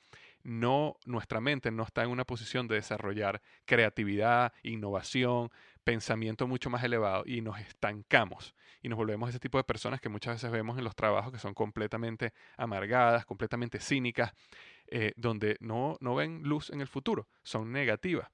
no, 0.45 0.97
nuestra 1.05 1.41
mente 1.41 1.71
no 1.71 1.83
está 1.83 2.03
en 2.03 2.11
una 2.11 2.23
posición 2.23 2.67
de 2.67 2.75
desarrollar 2.75 3.41
creatividad, 3.65 4.53
innovación, 4.61 5.49
pensamiento 5.83 6.47
mucho 6.47 6.69
más 6.69 6.83
elevado 6.83 7.23
y 7.25 7.41
nos 7.41 7.59
estancamos 7.59 8.55
y 8.83 8.87
nos 8.87 8.97
volvemos 8.97 9.29
ese 9.29 9.39
tipo 9.39 9.57
de 9.57 9.63
personas 9.63 9.99
que 9.99 10.09
muchas 10.09 10.35
veces 10.35 10.51
vemos 10.51 10.77
en 10.77 10.83
los 10.83 10.95
trabajos 10.95 11.31
que 11.33 11.39
son 11.39 11.55
completamente 11.55 12.31
amargadas, 12.57 13.25
completamente 13.25 13.79
cínicas, 13.79 14.33
eh, 14.85 15.13
donde 15.15 15.57
no, 15.61 15.97
no 15.99 16.13
ven 16.13 16.43
luz 16.43 16.69
en 16.69 16.79
el 16.79 16.87
futuro, 16.87 17.27
son 17.41 17.71
negativas. 17.71 18.29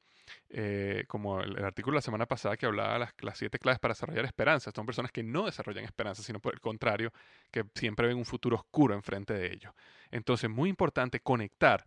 Eh, 0.50 1.06
como 1.08 1.41
el, 1.41 1.62
artículo 1.63 1.96
de 1.96 1.98
la 1.98 2.01
semana 2.01 2.25
pasada 2.25 2.56
que 2.56 2.65
hablaba 2.65 2.98
las, 3.00 3.13
las 3.20 3.38
siete 3.38 3.60
claves 3.60 3.80
para 3.80 3.94
desarrollar 3.94 4.24
esperanza. 4.24 4.72
Son 4.74 4.86
personas 4.86 5.12
que 5.12 5.24
no 5.24 5.46
desarrollan 5.46 5.84
esperanza, 5.84 6.24
sino 6.24 6.39
por 6.39 6.53
el 6.53 6.62
contrario, 6.62 7.12
que 7.51 7.65
siempre 7.75 8.08
ven 8.08 8.18
un 8.18 8.25
futuro 8.25 8.56
oscuro 8.56 8.94
enfrente 8.94 9.34
de 9.34 9.51
ellos. 9.51 9.74
Entonces, 10.10 10.50
muy 10.50 10.70
importante 10.70 11.20
conectar 11.20 11.86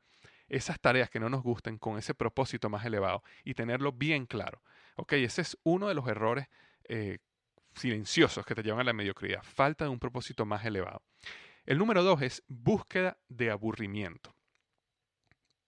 esas 0.49 0.81
tareas 0.81 1.11
que 1.11 1.21
no 1.21 1.29
nos 1.29 1.43
gusten 1.43 1.79
con 1.79 1.99
ese 1.99 2.15
propósito 2.15 2.69
más 2.69 2.85
elevado 2.85 3.23
y 3.45 3.55
tenerlo 3.55 3.93
bien 3.93 4.27
claro. 4.27 4.63
Ok, 4.97 5.15
ese 5.15 5.43
es 5.43 5.59
uno 5.63 5.89
de 5.89 5.95
los 5.95 6.07
errores 6.07 6.49
eh, 6.85 7.19
silenciosos 7.75 8.45
que 8.45 8.55
te 8.55 8.63
llevan 8.63 8.81
a 8.81 8.85
la 8.85 8.93
mediocridad. 8.93 9.43
Falta 9.43 9.85
de 9.85 9.91
un 9.91 9.99
propósito 9.99 10.45
más 10.45 10.65
elevado. 10.65 11.03
El 11.65 11.79
número 11.79 12.03
dos 12.03 12.23
es 12.23 12.43
búsqueda 12.47 13.19
de 13.29 13.51
aburrimiento. 13.51 14.35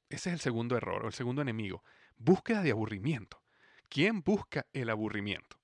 Ese 0.09 0.28
es 0.28 0.35
el 0.35 0.40
segundo 0.40 0.76
error 0.76 1.04
o 1.04 1.09
el 1.09 1.14
segundo 1.14 1.42
enemigo. 1.42 1.83
Búsqueda 2.16 2.62
de 2.62 2.71
aburrimiento. 2.71 3.42
¿Quién 3.88 4.23
busca 4.23 4.66
el 4.73 4.90
aburrimiento? 4.90 5.56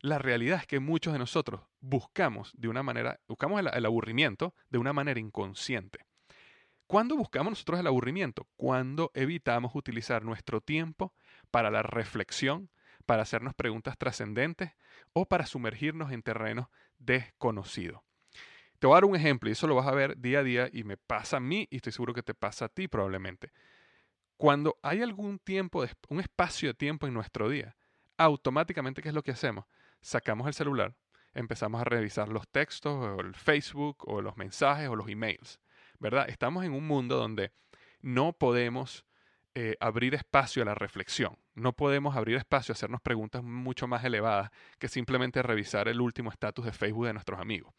La 0.00 0.18
realidad 0.18 0.60
es 0.60 0.66
que 0.66 0.80
muchos 0.80 1.12
de 1.12 1.18
nosotros 1.18 1.62
buscamos 1.80 2.52
de 2.54 2.68
una 2.68 2.82
manera, 2.82 3.20
buscamos 3.26 3.60
el, 3.60 3.86
aburrimiento 3.86 4.54
de 4.68 4.78
una 4.78 4.92
manera 4.92 5.18
inconsciente. 5.18 6.04
¿Cuándo 6.86 7.16
buscamos 7.16 7.52
nosotros 7.52 7.80
el 7.80 7.86
aburrimiento? 7.86 8.46
Cuando 8.56 9.10
evitamos 9.14 9.74
utilizar 9.74 10.22
nuestro 10.22 10.60
tiempo 10.60 11.14
para 11.50 11.70
la 11.70 11.82
reflexión, 11.82 12.70
para 13.06 13.22
hacernos 13.22 13.54
preguntas 13.54 13.96
trascendentes 13.98 14.72
o 15.12 15.26
para 15.26 15.46
sumergirnos 15.46 16.12
en 16.12 16.22
terrenos 16.22 16.68
desconocidos. 16.98 18.02
Te 18.78 18.86
voy 18.86 18.94
a 18.94 18.96
dar 18.96 19.04
un 19.06 19.16
ejemplo 19.16 19.48
y 19.48 19.52
eso 19.52 19.66
lo 19.66 19.74
vas 19.74 19.86
a 19.86 19.94
ver 19.94 20.18
día 20.18 20.40
a 20.40 20.42
día 20.42 20.68
y 20.72 20.84
me 20.84 20.96
pasa 20.96 21.38
a 21.38 21.40
mí 21.40 21.66
y 21.70 21.76
estoy 21.76 21.92
seguro 21.92 22.12
que 22.12 22.22
te 22.22 22.34
pasa 22.34 22.66
a 22.66 22.68
ti 22.68 22.86
probablemente. 22.86 23.50
Cuando 24.36 24.76
hay 24.82 25.00
algún 25.00 25.38
tiempo, 25.38 25.84
un 26.08 26.20
espacio 26.20 26.68
de 26.68 26.74
tiempo 26.74 27.06
en 27.06 27.14
nuestro 27.14 27.48
día, 27.48 27.76
automáticamente, 28.18 29.00
¿qué 29.00 29.08
es 29.08 29.14
lo 29.14 29.22
que 29.22 29.30
hacemos? 29.30 29.64
Sacamos 30.02 30.46
el 30.48 30.54
celular, 30.54 30.94
empezamos 31.32 31.80
a 31.80 31.84
revisar 31.84 32.28
los 32.28 32.46
textos, 32.48 32.92
o 32.92 33.20
el 33.20 33.34
Facebook, 33.34 34.04
o 34.06 34.20
los 34.20 34.36
mensajes, 34.36 34.88
o 34.88 34.96
los 34.96 35.08
emails, 35.08 35.60
Estamos 36.26 36.64
en 36.64 36.72
un 36.72 36.86
mundo 36.86 37.16
donde 37.16 37.50
no 38.02 38.34
podemos 38.34 39.06
eh, 39.54 39.76
abrir 39.80 40.14
espacio 40.14 40.62
a 40.62 40.66
la 40.66 40.74
reflexión, 40.74 41.38
no 41.54 41.72
podemos 41.72 42.14
abrir 42.14 42.36
espacio 42.36 42.72
a 42.72 42.74
hacernos 42.74 43.00
preguntas 43.00 43.42
mucho 43.42 43.86
más 43.86 44.04
elevadas 44.04 44.50
que 44.78 44.88
simplemente 44.88 45.42
revisar 45.42 45.88
el 45.88 46.02
último 46.02 46.30
estatus 46.30 46.66
de 46.66 46.72
Facebook 46.72 47.06
de 47.06 47.14
nuestros 47.14 47.40
amigos. 47.40 47.72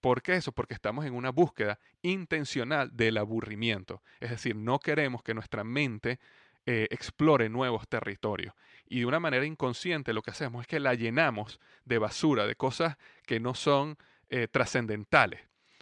¿Por 0.00 0.22
qué 0.22 0.36
eso? 0.36 0.52
Porque 0.52 0.74
estamos 0.74 1.06
en 1.06 1.14
una 1.14 1.30
búsqueda 1.30 1.80
intencional 2.02 2.96
del 2.96 3.16
aburrimiento. 3.16 4.02
Es 4.20 4.30
decir, 4.30 4.54
no 4.54 4.78
queremos 4.78 5.24
que 5.24 5.34
nuestra 5.34 5.64
mente 5.64 6.20
eh, 6.66 6.86
explore 6.90 7.48
nuevos 7.48 7.88
territorios. 7.88 8.54
Y 8.86 9.00
de 9.00 9.06
una 9.06 9.18
manera 9.18 9.44
inconsciente 9.44 10.12
lo 10.12 10.22
que 10.22 10.30
hacemos 10.30 10.60
es 10.60 10.68
que 10.68 10.78
la 10.78 10.94
llenamos 10.94 11.58
de 11.84 11.98
basura, 11.98 12.46
de 12.46 12.54
cosas 12.54 12.96
que 13.26 13.40
no 13.40 13.54
son 13.54 13.96
eh, 14.28 14.46
trascendentales. 14.46 15.40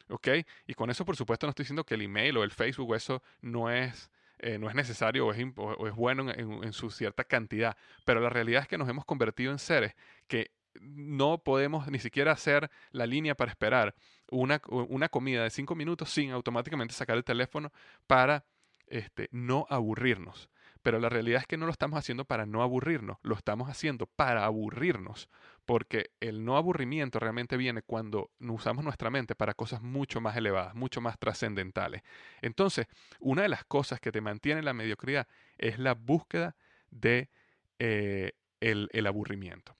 ¿Ok? 0.08 0.28
Y 0.66 0.74
con 0.74 0.90
eso, 0.90 1.04
por 1.04 1.16
supuesto, 1.16 1.46
no 1.46 1.50
estoy 1.50 1.64
diciendo 1.64 1.84
que 1.84 1.94
el 1.94 2.02
email 2.02 2.36
o 2.36 2.44
el 2.44 2.50
Facebook 2.50 2.90
o 2.90 2.94
eso 2.94 3.22
no 3.40 3.70
es, 3.70 4.10
eh, 4.38 4.58
no 4.58 4.68
es 4.68 4.74
necesario 4.74 5.26
o 5.26 5.32
es, 5.32 5.94
bueno 5.94 6.30
en, 6.30 6.72
su 6.72 6.90
cierta 6.90 7.24
cantidad. 7.24 7.76
Pero 8.04 8.20
la 8.20 8.28
realidad 8.28 8.62
es 8.62 8.68
que 8.68 8.78
nos 8.78 8.88
hemos 8.88 9.04
convertido 9.04 9.52
en 9.52 9.58
seres 9.58 9.94
que 10.26 10.50
no 10.80 11.38
podemos 11.38 11.88
ni 11.88 11.98
siquiera 11.98 12.32
hacer 12.32 12.70
la 12.90 13.06
línea 13.06 13.34
para 13.34 13.50
esperar 13.50 13.94
una, 14.30 14.60
una 14.68 15.08
comida 15.08 15.44
de 15.44 15.50
cinco 15.50 15.74
minutos 15.74 16.10
sin 16.10 16.32
automáticamente 16.32 16.94
sacar 16.94 17.16
el 17.16 17.24
teléfono 17.24 17.72
para 18.06 18.44
este, 18.88 19.28
no 19.30 19.66
aburrirnos. 19.70 20.50
Pero 20.84 20.98
la 20.98 21.08
realidad 21.08 21.40
es 21.40 21.46
que 21.46 21.56
no 21.56 21.64
lo 21.64 21.72
estamos 21.72 21.98
haciendo 21.98 22.26
para 22.26 22.44
no 22.44 22.62
aburrirnos, 22.62 23.16
lo 23.22 23.34
estamos 23.34 23.70
haciendo 23.70 24.04
para 24.04 24.44
aburrirnos, 24.44 25.30
porque 25.64 26.10
el 26.20 26.44
no 26.44 26.58
aburrimiento 26.58 27.18
realmente 27.18 27.56
viene 27.56 27.80
cuando 27.80 28.30
usamos 28.38 28.84
nuestra 28.84 29.08
mente 29.08 29.34
para 29.34 29.54
cosas 29.54 29.80
mucho 29.80 30.20
más 30.20 30.36
elevadas, 30.36 30.74
mucho 30.74 31.00
más 31.00 31.18
trascendentales. 31.18 32.02
Entonces, 32.42 32.86
una 33.18 33.40
de 33.40 33.48
las 33.48 33.64
cosas 33.64 33.98
que 33.98 34.12
te 34.12 34.20
mantiene 34.20 34.58
en 34.58 34.66
la 34.66 34.74
mediocridad 34.74 35.26
es 35.56 35.78
la 35.78 35.94
búsqueda 35.94 36.54
de 36.90 37.30
eh, 37.78 38.32
el 38.60 39.06
aburrimiento. 39.06 39.74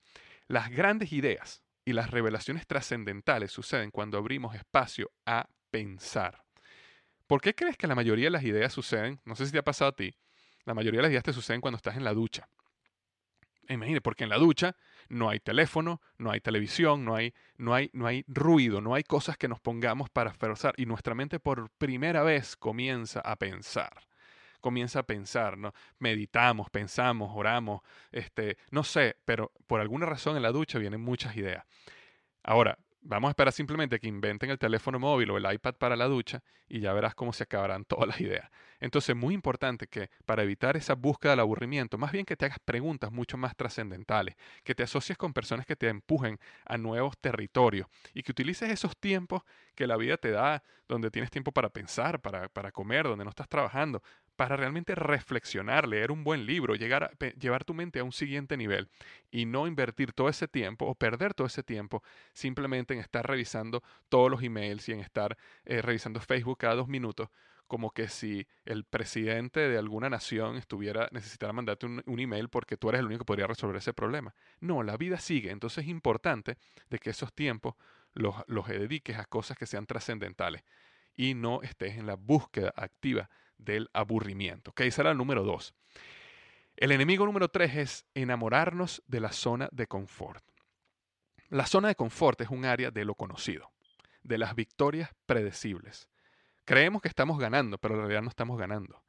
Las 0.47 0.71
grandes 0.71 1.13
ideas 1.13 1.61
y 1.85 1.93
las 1.93 2.09
revelaciones 2.09 2.65
trascendentales 2.65 3.51
suceden 3.51 3.91
cuando 3.91 4.17
abrimos 4.17 4.55
espacio 4.55 5.11
a 5.27 5.47
pensar. 5.69 6.43
¿Por 7.27 7.41
qué 7.41 7.53
crees 7.53 7.77
que 7.77 7.85
la 7.85 7.93
mayoría 7.93 8.25
de 8.25 8.31
las 8.31 8.43
ideas 8.43 8.73
suceden? 8.73 9.21
No 9.23 9.35
sé 9.35 9.45
si 9.45 9.51
te 9.51 9.59
ha 9.59 9.63
pasado 9.63 9.89
a 9.89 9.95
ti. 9.95 10.15
La 10.65 10.73
mayoría 10.73 10.99
de 10.99 11.03
las 11.03 11.11
ideas 11.11 11.23
te 11.23 11.33
suceden 11.33 11.61
cuando 11.61 11.77
estás 11.77 11.95
en 11.95 12.03
la 12.03 12.13
ducha. 12.13 12.47
Imagínate, 13.67 14.01
porque 14.01 14.23
en 14.23 14.29
la 14.29 14.37
ducha 14.37 14.75
no 15.09 15.29
hay 15.29 15.39
teléfono, 15.39 16.01
no 16.17 16.31
hay 16.31 16.39
televisión, 16.39 17.03
no 17.03 17.15
hay, 17.15 17.33
no 17.57 17.73
hay, 17.73 17.89
no 17.93 18.05
hay 18.05 18.23
ruido, 18.27 18.81
no 18.81 18.93
hay 18.93 19.03
cosas 19.03 19.37
que 19.37 19.47
nos 19.47 19.59
pongamos 19.59 20.09
para 20.09 20.33
forzar 20.33 20.73
y 20.77 20.85
nuestra 20.85 21.15
mente 21.15 21.39
por 21.39 21.69
primera 21.71 22.23
vez 22.23 22.55
comienza 22.55 23.21
a 23.21 23.35
pensar 23.35 23.91
comienza 24.61 25.01
a 25.01 25.03
pensar, 25.03 25.59
¿no? 25.59 25.73
Meditamos, 25.99 26.71
pensamos, 26.71 27.29
oramos, 27.35 27.81
este, 28.11 28.57
no 28.71 28.83
sé, 28.83 29.15
pero 29.23 29.51
por 29.67 29.79
alguna 29.79 30.07
razón 30.07 30.37
en 30.37 30.41
la 30.41 30.51
ducha 30.51 30.79
vienen 30.79 31.01
muchas 31.01 31.37
ideas. 31.37 31.63
Ahora, 32.41 32.79
vamos 33.05 33.29
a 33.29 33.31
esperar 33.31 33.53
simplemente 33.53 33.99
que 33.99 34.07
inventen 34.07 34.49
el 34.49 34.57
teléfono 34.57 34.99
móvil 34.99 35.29
o 35.29 35.37
el 35.37 35.53
iPad 35.53 35.75
para 35.75 35.95
la 35.95 36.05
ducha 36.05 36.41
y 36.67 36.79
ya 36.79 36.91
verás 36.91 37.13
cómo 37.13 37.33
se 37.33 37.43
acabarán 37.43 37.85
todas 37.85 38.07
las 38.07 38.19
ideas. 38.19 38.49
Entonces, 38.79 39.15
muy 39.15 39.33
importante 39.33 39.87
que 39.87 40.09
para 40.25 40.43
evitar 40.43 40.75
esa 40.75 40.95
búsqueda 40.95 41.31
del 41.31 41.39
aburrimiento, 41.41 41.97
más 41.97 42.11
bien 42.11 42.25
que 42.25 42.35
te 42.35 42.45
hagas 42.45 42.59
preguntas 42.59 43.11
mucho 43.11 43.37
más 43.37 43.55
trascendentales, 43.55 44.35
que 44.63 44.75
te 44.75 44.83
asocies 44.83 45.17
con 45.17 45.33
personas 45.33 45.65
que 45.65 45.75
te 45.75 45.87
empujen 45.87 46.39
a 46.65 46.77
nuevos 46.77 47.17
territorios 47.19 47.87
y 48.13 48.23
que 48.23 48.31
utilices 48.31 48.69
esos 48.69 48.97
tiempos 48.97 49.43
que 49.75 49.87
la 49.87 49.97
vida 49.97 50.17
te 50.17 50.31
da, 50.31 50.63
donde 50.87 51.11
tienes 51.11 51.31
tiempo 51.31 51.51
para 51.51 51.69
pensar, 51.69 52.19
para, 52.21 52.49
para 52.49 52.71
comer, 52.71 53.05
donde 53.05 53.23
no 53.23 53.29
estás 53.29 53.47
trabajando, 53.47 54.01
para 54.35 54.57
realmente 54.57 54.95
reflexionar, 54.95 55.87
leer 55.87 56.11
un 56.11 56.23
buen 56.23 56.45
libro, 56.45 56.75
llegar 56.75 57.11
llevar 57.39 57.63
tu 57.63 57.73
mente 57.73 57.99
a 57.99 58.03
un 58.03 58.11
siguiente 58.11 58.57
nivel 58.57 58.89
y 59.31 59.45
no 59.45 59.67
invertir 59.67 60.13
todo 60.13 60.29
ese 60.29 60.47
tiempo 60.47 60.85
o 60.85 60.95
perder 60.95 61.33
todo 61.33 61.47
ese 61.47 61.63
tiempo 61.63 62.03
simplemente 62.33 62.93
en 62.93 62.99
estar 62.99 63.25
revisando 63.27 63.83
todos 64.09 64.29
los 64.29 64.43
emails 64.43 64.87
y 64.89 64.93
en 64.93 64.99
estar 64.99 65.37
eh, 65.65 65.81
revisando 65.81 66.19
Facebook 66.19 66.57
cada 66.57 66.75
dos 66.75 66.87
minutos, 66.87 67.29
como 67.67 67.91
que 67.91 68.07
si 68.07 68.47
el 68.65 68.83
presidente 68.83 69.61
de 69.61 69.77
alguna 69.77 70.09
nación 70.09 70.57
estuviera 70.57 71.09
necesitara 71.11 71.53
mandarte 71.53 71.85
un, 71.85 72.03
un, 72.05 72.19
email 72.19 72.49
porque 72.49 72.77
tú 72.77 72.89
eres 72.89 72.99
el 72.99 73.07
único 73.07 73.19
que 73.19 73.25
podría 73.25 73.47
resolver 73.47 73.77
ese 73.77 73.93
problema. 73.93 74.35
No, 74.59 74.83
la 74.83 74.97
vida 74.97 75.17
sigue, 75.17 75.51
entonces 75.51 75.85
es 75.85 75.89
importante 75.89 76.57
de 76.89 76.99
que 76.99 77.09
esos 77.09 77.33
tiempos 77.33 77.75
los, 78.13 78.35
los 78.47 78.67
dediques 78.67 79.17
a 79.17 79.25
cosas 79.25 79.57
que 79.57 79.65
sean 79.65 79.85
trascendentales 79.85 80.63
y 81.15 81.33
no 81.33 81.61
estés 81.61 81.97
en 81.97 82.07
la 82.07 82.15
búsqueda 82.15 82.73
activa 82.75 83.29
del 83.57 83.89
aburrimiento. 83.93 84.71
Que 84.73 84.87
ese 84.87 85.01
era 85.01 85.11
el 85.11 85.17
número 85.17 85.43
dos. 85.43 85.73
El 86.77 86.91
enemigo 86.91 87.25
número 87.25 87.49
tres 87.49 87.75
es 87.75 88.05
enamorarnos 88.13 89.01
de 89.07 89.19
la 89.21 89.31
zona 89.31 89.69
de 89.71 89.87
confort. 89.87 90.43
La 91.49 91.65
zona 91.65 91.87
de 91.87 91.95
confort 91.95 92.41
es 92.41 92.49
un 92.49 92.65
área 92.65 92.91
de 92.91 93.05
lo 93.05 93.15
conocido, 93.15 93.71
de 94.23 94.37
las 94.37 94.55
victorias 94.55 95.11
predecibles. 95.25 96.09
Creemos 96.65 97.01
que 97.01 97.07
estamos 97.07 97.37
ganando, 97.37 97.77
pero 97.77 97.93
en 97.93 98.01
realidad 98.01 98.23
no 98.23 98.29
estamos 98.29 98.57
ganando. 98.57 99.03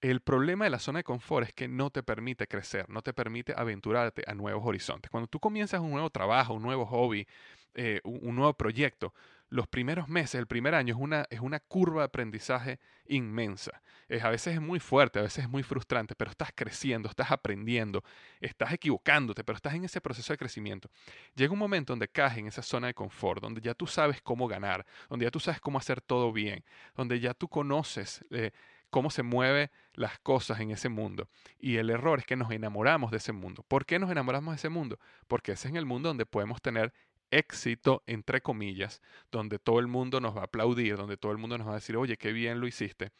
El 0.00 0.20
problema 0.20 0.64
de 0.64 0.70
la 0.70 0.78
zona 0.78 1.00
de 1.00 1.04
confort 1.04 1.46
es 1.46 1.54
que 1.54 1.68
no 1.68 1.90
te 1.90 2.02
permite 2.02 2.46
crecer, 2.46 2.88
no 2.88 3.02
te 3.02 3.12
permite 3.12 3.54
aventurarte 3.56 4.24
a 4.26 4.34
nuevos 4.34 4.66
horizontes. 4.66 5.10
Cuando 5.10 5.26
tú 5.28 5.40
comienzas 5.40 5.80
un 5.80 5.90
nuevo 5.90 6.10
trabajo, 6.10 6.54
un 6.54 6.62
nuevo 6.62 6.86
hobby, 6.86 7.26
eh, 7.74 8.00
un, 8.04 8.34
nuevo 8.34 8.54
proyecto, 8.54 9.14
los 9.50 9.66
primeros 9.66 10.08
meses, 10.08 10.36
el 10.36 10.46
primer 10.46 10.74
año 10.76 10.94
es 10.94 11.00
una, 11.00 11.26
es 11.28 11.40
una 11.40 11.58
curva 11.58 12.02
de 12.02 12.06
aprendizaje 12.06 12.78
inmensa. 13.06 13.82
Es, 14.08 14.22
a 14.22 14.30
veces 14.30 14.54
es 14.54 14.60
muy 14.60 14.78
fuerte, 14.78 15.18
a 15.18 15.22
veces 15.22 15.44
es 15.44 15.50
muy 15.50 15.64
frustrante, 15.64 16.14
pero 16.14 16.30
estás 16.30 16.50
creciendo, 16.54 17.08
estás 17.08 17.32
aprendiendo, 17.32 18.04
estás 18.40 18.72
equivocándote, 18.72 19.42
pero 19.42 19.56
estás 19.56 19.74
en 19.74 19.84
ese 19.84 20.00
proceso 20.00 20.32
de 20.32 20.38
crecimiento. 20.38 20.88
Llega 21.34 21.52
un 21.52 21.58
momento 21.58 21.92
donde 21.92 22.08
caes 22.08 22.38
en 22.38 22.46
esa 22.46 22.62
zona 22.62 22.86
de 22.86 22.94
confort, 22.94 23.42
donde 23.42 23.60
ya 23.60 23.74
tú 23.74 23.88
sabes 23.88 24.22
cómo 24.22 24.46
ganar, 24.46 24.86
donde 25.08 25.24
ya 25.24 25.30
tú 25.32 25.40
sabes 25.40 25.60
cómo 25.60 25.78
hacer 25.78 26.00
todo 26.00 26.32
bien, 26.32 26.64
donde 26.94 27.18
ya 27.18 27.34
tú 27.34 27.48
conoces... 27.48 28.24
Eh, 28.30 28.52
cómo 28.90 29.10
se 29.10 29.22
mueven 29.22 29.70
las 29.94 30.18
cosas 30.18 30.60
en 30.60 30.72
ese 30.72 30.88
mundo. 30.88 31.28
Y 31.58 31.76
el 31.76 31.90
error 31.90 32.18
es 32.18 32.26
que 32.26 32.36
nos 32.36 32.50
enamoramos 32.50 33.10
de 33.12 33.18
ese 33.18 33.32
mundo. 33.32 33.64
¿Por 33.66 33.86
qué 33.86 33.98
nos 33.98 34.10
enamoramos 34.10 34.52
de 34.52 34.56
ese 34.56 34.68
mundo? 34.68 34.98
Porque 35.28 35.52
ese 35.52 35.68
es 35.68 35.74
el 35.74 35.86
mundo 35.86 36.08
donde 36.08 36.26
podemos 36.26 36.60
tener 36.60 36.92
éxito, 37.30 38.02
entre 38.06 38.40
comillas, 38.40 39.02
donde 39.30 39.58
todo 39.58 39.78
el 39.78 39.86
mundo 39.86 40.20
nos 40.20 40.36
va 40.36 40.42
a 40.42 40.44
aplaudir, 40.44 40.96
donde 40.96 41.16
todo 41.16 41.32
el 41.32 41.38
mundo 41.38 41.58
nos 41.58 41.66
va 41.66 41.72
a 41.72 41.76
decir, 41.76 41.96
oye, 41.96 42.16
qué 42.16 42.32
bien 42.32 42.60
lo 42.60 42.66
hiciste. 42.66 43.12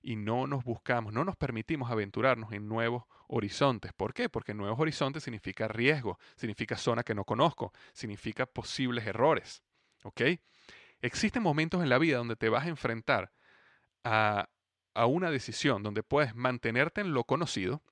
Y 0.00 0.16
no 0.16 0.46
nos 0.46 0.64
buscamos, 0.64 1.12
no 1.12 1.24
nos 1.24 1.36
permitimos 1.36 1.90
aventurarnos 1.90 2.52
en 2.52 2.68
nuevos 2.68 3.04
horizontes. 3.28 3.92
¿Por 3.92 4.14
qué? 4.14 4.28
Porque 4.28 4.52
nuevos 4.52 4.80
horizontes 4.80 5.22
significa 5.22 5.68
riesgo, 5.68 6.18
significa 6.36 6.76
zona 6.76 7.04
que 7.04 7.14
no 7.14 7.24
conozco, 7.24 7.72
significa 7.92 8.46
posibles 8.46 9.06
errores. 9.06 9.62
¿Ok? 10.02 10.22
Existen 11.00 11.42
momentos 11.42 11.82
en 11.82 11.88
la 11.88 11.98
vida 11.98 12.18
donde 12.18 12.36
te 12.36 12.48
vas 12.48 12.64
a 12.64 12.68
enfrentar 12.68 13.32
a 14.04 14.48
a 14.94 15.06
una 15.06 15.30
decisión 15.30 15.82
donde 15.82 16.02
puedes 16.02 16.34
mantenerte 16.34 17.00
en 17.00 17.12
lo 17.12 17.24
conocido 17.24 17.82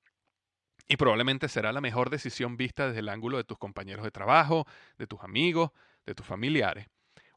y 0.91 0.97
probablemente 0.97 1.47
será 1.47 1.71
la 1.71 1.79
mejor 1.79 2.09
decisión 2.09 2.57
vista 2.57 2.87
desde 2.87 2.99
el 2.99 3.07
ángulo 3.07 3.37
de 3.37 3.45
tus 3.45 3.57
compañeros 3.57 4.03
de 4.03 4.11
trabajo, 4.11 4.67
de 4.97 5.07
tus 5.07 5.21
amigos, 5.21 5.71
de 6.05 6.13
tus 6.13 6.25
familiares, 6.25 6.85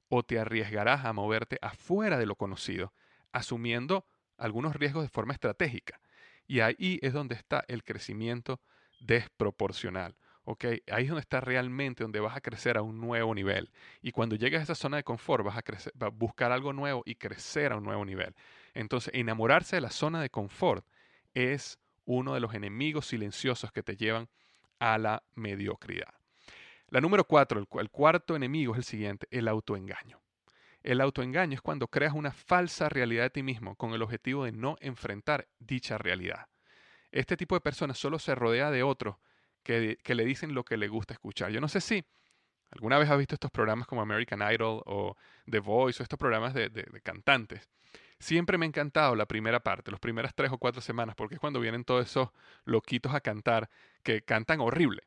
o 0.09 0.25
te 0.25 0.41
arriesgarás 0.41 1.05
a 1.05 1.13
moverte 1.13 1.61
afuera 1.63 2.19
de 2.19 2.27
lo 2.27 2.35
conocido, 2.35 2.93
asumiendo 3.31 4.09
algunos 4.39 4.75
riesgos 4.75 5.05
de 5.05 5.09
forma 5.09 5.35
estratégica. 5.35 6.01
Y 6.49 6.59
ahí 6.59 6.99
es 7.01 7.13
donde 7.13 7.37
está 7.37 7.65
el 7.69 7.85
crecimiento 7.85 8.61
desproporcional. 8.99 10.17
Ahí 10.91 11.05
es 11.05 11.09
donde 11.09 11.21
está 11.21 11.41
realmente 11.41 12.03
donde 12.03 12.19
vas 12.19 12.37
a 12.37 12.41
crecer 12.41 12.77
a 12.77 12.83
un 12.83 13.01
nuevo 13.01 13.37
nivel. 13.37 13.71
Y 14.03 14.11
cuando 14.11 14.35
llegues 14.35 14.59
a 14.59 14.65
esa 14.65 14.75
zona 14.75 14.97
de 14.97 15.05
confort, 15.05 15.45
vas 15.45 15.55
vas 15.63 15.93
a 16.01 16.09
buscar 16.09 16.51
algo 16.51 16.73
nuevo 16.73 17.05
y 17.07 17.15
crecer 17.15 17.71
a 17.71 17.77
un 17.77 17.85
nuevo 17.85 18.05
nivel. 18.05 18.35
Entonces, 18.75 19.15
enamorarse 19.15 19.77
de 19.77 19.81
la 19.81 19.91
zona 19.91 20.21
de 20.21 20.29
confort 20.29 20.85
es 21.35 21.79
uno 22.05 22.35
de 22.35 22.41
los 22.41 22.55
enemigos 22.55 23.07
silenciosos 23.07 23.73
que 23.73 23.83
te 23.83 23.97
llevan 23.97 24.29
a 24.79 24.99
la 24.99 25.23
mediocridad. 25.35 26.15
La 26.89 27.01
número 27.01 27.25
cuatro, 27.25 27.59
el, 27.61 27.91
cuarto 27.91 28.37
enemigo 28.37 28.73
es 28.75 28.79
el 28.79 28.85
siguiente, 28.85 29.27
el 29.31 29.49
autoengaño. 29.49 30.21
El 30.83 31.01
autoengaño 31.01 31.55
es 31.55 31.63
cuando 31.63 31.89
creas 31.89 32.13
una 32.13 32.31
falsa 32.31 32.89
realidad 32.89 33.25
de 33.25 33.31
ti 33.31 33.43
mismo 33.43 33.75
con 33.75 33.95
el 33.95 34.03
objetivo 34.03 34.45
de 34.45 34.53
no 34.53 34.77
enfrentar 34.81 35.49
dicha 35.59 35.97
realidad. 35.99 36.47
Este 37.11 37.37
tipo 37.37 37.55
de 37.55 37.63
personas 37.63 37.99
solo 37.99 38.19
se 38.19 38.35
rodea 38.35 38.71
de 38.71 38.83
otros 38.83 39.17
que, 39.63 39.97
le 40.07 40.25
dicen 40.25 40.55
lo 40.55 40.65
que 40.65 40.77
le 40.77 40.89
gusta 40.89 41.15
escuchar. 41.15 41.51
Yo 41.51 41.61
no 41.61 41.69
sé 41.69 41.81
si 41.81 42.05
alguna 42.71 42.99
vez 42.99 43.09
has 43.09 43.19
visto 43.19 43.35
estos 43.35 43.51
programas 43.51 43.87
como 43.87 44.03
American 44.03 44.43
Idol 44.53 44.83
o 44.85 45.17
The 45.51 45.61
Voice 45.61 46.01
o 46.01 46.05
estos 46.05 46.19
programas 46.19 46.55
de, 46.55 46.71
cantantes. 47.03 47.69
Siempre 48.19 48.59
me 48.59 48.67
ha 48.67 48.69
encantado 48.69 49.15
la 49.17 49.27
primera 49.27 49.61
parte, 49.61 49.91
las 49.91 50.01
primeras 50.01 50.35
tres 50.35 50.51
o 50.53 50.59
cuatro 50.59 50.81
semanas, 50.81 51.15
porque 51.15 51.35
es 51.35 51.41
cuando 51.41 51.61
vienen 51.61 51.85
todos 51.85 52.07
esos 52.07 52.31
loquitos 52.65 53.15
a 53.15 53.21
cantar 53.21 53.69
que 54.03 54.23
cantan 54.23 54.61
horrible. 54.61 55.03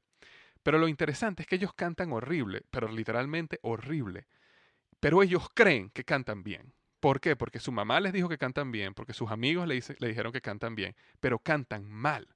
Pero 0.64 0.78
lo 0.78 0.88
interesante 0.88 1.44
es 1.44 1.48
que 1.48 1.56
ellos 1.56 1.74
cantan 1.74 2.12
horrible, 2.12 2.64
pero 2.70 2.90
literalmente 2.90 3.60
horrible. 3.62 4.28
Pero 5.00 5.24
ellos 5.24 5.48
creen 5.54 5.90
que 5.92 6.04
cantan 6.04 6.44
bien. 6.44 6.74
¿Por 7.00 7.22
qué? 7.22 7.36
Porque 7.36 7.60
su 7.60 7.72
mamá 7.72 8.00
les 8.00 8.14
dijo 8.14 8.28
que 8.28 8.38
cantan 8.38 8.72
bien, 8.72 8.94
porque 8.94 9.14
sus 9.14 9.32
amigos 9.32 9.68
le, 9.68 9.82
le 10.00 10.08
dijeron 10.08 10.34
que 10.34 10.42
cantan 10.42 10.76
bien, 10.76 10.96
pero 11.20 11.40
cantan 11.40 11.90
mal, 11.90 12.28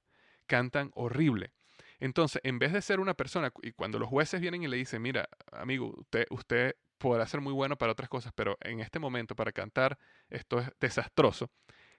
cantan 0.46 0.90
horrible. 0.94 1.52
Entonces, 1.98 2.40
en 2.44 2.58
vez 2.58 2.72
de 2.72 2.82
ser 2.82 3.00
una 3.00 3.14
persona, 3.14 3.52
y 3.62 3.72
cuando 3.72 3.98
los 3.98 4.08
jueces 4.08 4.40
vienen 4.40 4.62
y 4.62 4.68
le 4.68 4.76
dicen, 4.76 5.02
mira, 5.02 5.28
amigo, 5.52 5.94
usted, 5.98 6.26
usted 6.30 6.74
podrá 7.02 7.26
ser 7.26 7.40
muy 7.40 7.52
bueno 7.52 7.76
para 7.76 7.90
otras 7.90 8.08
cosas, 8.08 8.32
pero 8.32 8.56
en 8.60 8.78
este 8.78 9.00
momento 9.00 9.34
para 9.34 9.50
cantar 9.50 9.98
esto 10.30 10.60
es 10.60 10.70
desastroso, 10.78 11.50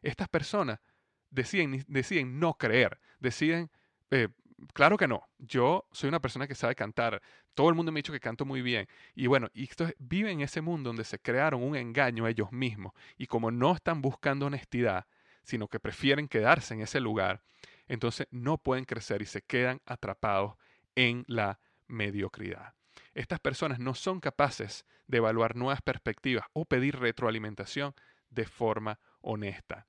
estas 0.01 0.29
personas 0.29 0.79
deciden, 1.29 1.83
deciden 1.89 2.39
no 2.39 2.53
creer, 2.53 3.01
deciden, 3.19 3.69
eh, 4.11 4.29
claro 4.71 4.95
que 4.95 5.09
no, 5.09 5.27
yo 5.39 5.85
soy 5.91 6.07
una 6.07 6.21
persona 6.21 6.47
que 6.47 6.55
sabe 6.55 6.73
cantar, 6.73 7.21
todo 7.53 7.67
el 7.67 7.75
mundo 7.75 7.91
me 7.91 7.97
ha 7.97 7.99
dicho 7.99 8.13
que 8.13 8.21
canto 8.21 8.45
muy 8.45 8.61
bien, 8.61 8.87
y 9.13 9.27
bueno, 9.27 9.49
y 9.53 9.63
esto 9.65 9.89
viven 9.99 10.39
en 10.39 10.41
ese 10.45 10.61
mundo 10.61 10.87
donde 10.87 11.03
se 11.03 11.19
crearon 11.19 11.61
un 11.61 11.75
engaño 11.75 12.23
a 12.23 12.29
ellos 12.29 12.53
mismos, 12.53 12.93
y 13.17 13.27
como 13.27 13.51
no 13.51 13.73
están 13.73 14.01
buscando 14.01 14.45
honestidad, 14.45 15.05
sino 15.43 15.67
que 15.67 15.81
prefieren 15.81 16.29
quedarse 16.29 16.75
en 16.75 16.79
ese 16.79 17.01
lugar, 17.01 17.43
entonces 17.87 18.27
no 18.31 18.57
pueden 18.57 18.85
crecer 18.85 19.21
y 19.21 19.25
se 19.25 19.41
quedan 19.41 19.81
atrapados 19.85 20.55
en 20.95 21.25
la 21.27 21.59
mediocridad. 21.87 22.73
Estas 23.13 23.39
personas 23.39 23.79
no 23.79 23.93
son 23.93 24.19
capaces 24.19 24.85
de 25.07 25.17
evaluar 25.17 25.55
nuevas 25.55 25.81
perspectivas 25.81 26.45
o 26.53 26.65
pedir 26.65 26.97
retroalimentación 26.99 27.93
de 28.29 28.45
forma 28.45 28.99
honesta. 29.21 29.87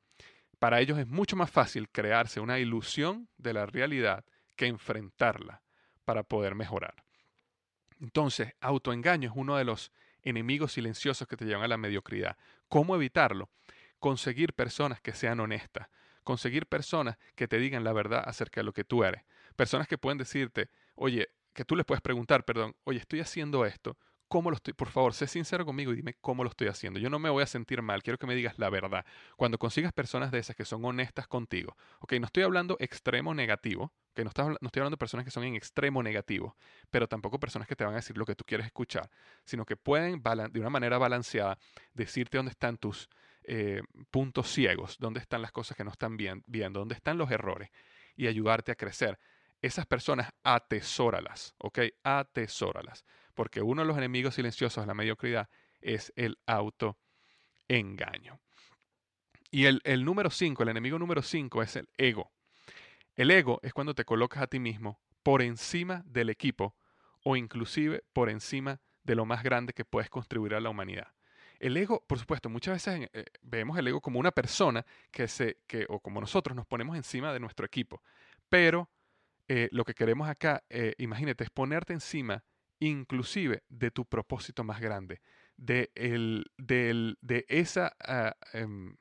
Para 0.58 0.80
ellos 0.80 0.98
es 0.98 1.06
mucho 1.06 1.36
más 1.36 1.50
fácil 1.50 1.88
crearse 1.90 2.40
una 2.40 2.58
ilusión 2.58 3.28
de 3.38 3.52
la 3.52 3.66
realidad 3.66 4.24
que 4.56 4.66
enfrentarla 4.66 5.62
para 6.04 6.22
poder 6.22 6.54
mejorar. 6.54 7.04
Entonces, 8.00 8.54
autoengaño 8.60 9.30
es 9.30 9.36
uno 9.36 9.56
de 9.56 9.64
los 9.64 9.92
enemigos 10.22 10.72
silenciosos 10.72 11.28
que 11.28 11.36
te 11.36 11.44
llevan 11.44 11.64
a 11.64 11.68
la 11.68 11.76
mediocridad. 11.76 12.36
¿Cómo 12.68 12.94
evitarlo? 12.94 13.50
Conseguir 13.98 14.52
personas 14.52 15.00
que 15.00 15.12
sean 15.12 15.40
honestas, 15.40 15.88
conseguir 16.22 16.66
personas 16.66 17.16
que 17.34 17.48
te 17.48 17.58
digan 17.58 17.84
la 17.84 17.92
verdad 17.92 18.22
acerca 18.26 18.60
de 18.60 18.64
lo 18.64 18.72
que 18.72 18.84
tú 18.84 19.04
eres. 19.04 19.22
Personas 19.56 19.86
que 19.86 19.98
pueden 19.98 20.18
decirte, 20.18 20.70
oye, 20.94 21.30
que 21.54 21.64
tú 21.64 21.76
les 21.76 21.86
puedes 21.86 22.02
preguntar, 22.02 22.44
perdón, 22.44 22.74
oye, 22.84 22.98
estoy 22.98 23.20
haciendo 23.20 23.64
esto, 23.64 23.96
¿cómo 24.28 24.50
lo 24.50 24.56
estoy? 24.56 24.74
Por 24.74 24.88
favor, 24.88 25.14
sé 25.14 25.26
sincero 25.26 25.64
conmigo 25.64 25.92
y 25.92 25.96
dime 25.96 26.14
cómo 26.20 26.42
lo 26.42 26.50
estoy 26.50 26.68
haciendo. 26.68 26.98
Yo 26.98 27.08
no 27.08 27.18
me 27.18 27.30
voy 27.30 27.42
a 27.42 27.46
sentir 27.46 27.82
mal, 27.82 28.02
quiero 28.02 28.18
que 28.18 28.26
me 28.26 28.34
digas 28.34 28.58
la 28.58 28.68
verdad. 28.68 29.04
Cuando 29.36 29.58
consigas 29.58 29.92
personas 29.92 30.32
de 30.32 30.38
esas 30.38 30.56
que 30.56 30.64
son 30.64 30.84
honestas 30.84 31.28
contigo, 31.28 31.76
ok, 32.00 32.14
no 32.14 32.26
estoy 32.26 32.42
hablando 32.42 32.76
extremo 32.80 33.34
negativo, 33.34 33.92
que 34.14 34.24
no, 34.24 34.30
no 34.36 34.56
estoy 34.62 34.80
hablando 34.80 34.96
de 34.96 34.98
personas 34.98 35.24
que 35.24 35.30
son 35.30 35.44
en 35.44 35.54
extremo 35.54 36.02
negativo, 36.02 36.56
pero 36.90 37.06
tampoco 37.06 37.38
personas 37.38 37.68
que 37.68 37.76
te 37.76 37.84
van 37.84 37.94
a 37.94 37.96
decir 37.96 38.18
lo 38.18 38.24
que 38.24 38.34
tú 38.34 38.44
quieres 38.44 38.66
escuchar, 38.66 39.08
sino 39.44 39.64
que 39.64 39.76
pueden 39.76 40.20
de 40.50 40.60
una 40.60 40.70
manera 40.70 40.98
balanceada 40.98 41.58
decirte 41.92 42.36
dónde 42.36 42.50
están 42.50 42.76
tus 42.76 43.08
eh, 43.44 43.82
puntos 44.10 44.50
ciegos, 44.50 44.96
dónde 44.98 45.20
están 45.20 45.42
las 45.42 45.52
cosas 45.52 45.76
que 45.76 45.84
no 45.84 45.90
están 45.90 46.16
bien, 46.16 46.42
viendo, 46.46 46.80
dónde 46.80 46.94
están 46.94 47.18
los 47.18 47.30
errores 47.30 47.70
y 48.16 48.26
ayudarte 48.26 48.72
a 48.72 48.74
crecer. 48.74 49.18
Esas 49.64 49.86
personas 49.86 50.30
atesóralas, 50.42 51.54
¿ok? 51.56 51.78
Atesóralas. 52.02 53.06
Porque 53.32 53.62
uno 53.62 53.80
de 53.80 53.88
los 53.88 53.96
enemigos 53.96 54.34
silenciosos 54.34 54.82
de 54.82 54.86
la 54.86 54.92
mediocridad 54.92 55.48
es 55.80 56.12
el 56.16 56.38
autoengaño. 56.44 58.38
Y 59.50 59.64
el, 59.64 59.80
el 59.84 60.04
número 60.04 60.28
5, 60.28 60.62
el 60.62 60.68
enemigo 60.68 60.98
número 60.98 61.22
5 61.22 61.62
es 61.62 61.76
el 61.76 61.88
ego. 61.96 62.30
El 63.16 63.30
ego 63.30 63.58
es 63.62 63.72
cuando 63.72 63.94
te 63.94 64.04
colocas 64.04 64.42
a 64.42 64.48
ti 64.48 64.58
mismo 64.58 65.00
por 65.22 65.40
encima 65.40 66.02
del 66.04 66.28
equipo 66.28 66.76
o 67.22 67.34
inclusive 67.34 68.04
por 68.12 68.28
encima 68.28 68.82
de 69.02 69.14
lo 69.14 69.24
más 69.24 69.42
grande 69.42 69.72
que 69.72 69.86
puedes 69.86 70.10
contribuir 70.10 70.56
a 70.56 70.60
la 70.60 70.68
humanidad. 70.68 71.08
El 71.58 71.74
ego, 71.78 72.04
por 72.06 72.18
supuesto, 72.18 72.50
muchas 72.50 72.74
veces 72.74 73.08
eh, 73.14 73.24
vemos 73.40 73.78
el 73.78 73.88
ego 73.88 74.02
como 74.02 74.20
una 74.20 74.30
persona 74.30 74.84
que 75.10 75.26
se, 75.26 75.62
que, 75.66 75.86
o 75.88 76.00
como 76.00 76.20
nosotros 76.20 76.54
nos 76.54 76.66
ponemos 76.66 76.98
encima 76.98 77.32
de 77.32 77.40
nuestro 77.40 77.64
equipo. 77.64 78.02
Pero 78.50 78.90
eh, 79.48 79.68
lo 79.72 79.84
que 79.84 79.94
queremos 79.94 80.28
acá, 80.28 80.64
eh, 80.68 80.94
imagínate, 80.98 81.44
es 81.44 81.50
ponerte 81.50 81.92
encima 81.92 82.44
inclusive 82.80 83.62
de 83.68 83.90
tu 83.90 84.04
propósito 84.04 84.64
más 84.64 84.80
grande, 84.80 85.20
de, 85.56 85.90
el, 85.94 86.44
de 86.56 87.44
esa, 87.48 87.94
ah, 88.00 88.36
em, 88.52 88.96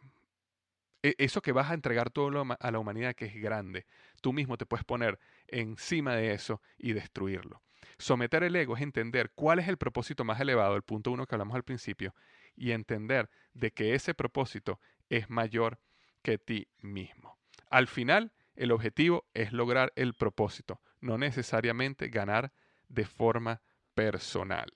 e, 1.02 1.16
eso 1.18 1.42
que 1.42 1.52
vas 1.52 1.72
a 1.72 1.74
entregar 1.74 2.10
todo 2.10 2.46
a 2.60 2.72
la 2.72 2.80
humanidad 2.80 3.16
que 3.16 3.26
es 3.26 3.36
grande. 3.36 3.86
Tú 4.22 4.32
mismo 4.34 4.58
te 4.58 4.66
puedes 4.66 4.86
poner 4.86 5.20
encima 5.48 6.16
de 6.16 6.34
eso 6.34 6.62
y 6.78 6.94
destruirlo. 6.94 7.62
Someter 7.98 8.44
el 8.44 8.56
ego 8.56 8.76
es 8.76 8.82
entender 8.82 9.32
cuál 9.36 9.60
es 9.60 9.68
el 9.68 9.78
propósito 9.78 10.24
más 10.24 10.40
elevado, 10.40 10.76
el 10.76 10.84
punto 10.84 11.12
uno 11.12 11.26
que 11.26 11.36
hablamos 11.36 11.56
al 11.56 11.64
principio, 11.64 12.16
y 12.56 12.72
entender 12.72 13.30
de 13.54 13.72
que 13.72 13.94
ese 13.94 14.14
propósito 14.14 14.80
es 15.10 15.30
mayor 15.30 15.80
que 16.22 16.38
ti 16.38 16.70
mismo. 16.80 17.38
Al 17.70 17.88
final, 17.88 18.32
El 18.56 18.72
objetivo 18.72 19.26
es 19.34 19.52
lograr 19.52 19.92
el 19.96 20.14
propósito, 20.14 20.82
no 21.02 21.18
necesariamente 21.18 22.10
ganar 22.10 22.54
de 22.88 23.06
forma 23.06 23.62
personal. 23.94 24.72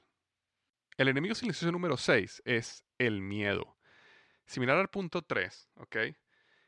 El 0.97 1.09
enemigo 1.09 1.35
silencioso 1.35 1.71
número 1.71 1.97
6 1.97 2.41
es 2.45 2.83
el 2.97 3.21
miedo. 3.21 3.77
Similar 4.45 4.77
al 4.77 4.89
punto 4.89 5.21
3, 5.21 5.69
¿ok? 5.75 5.97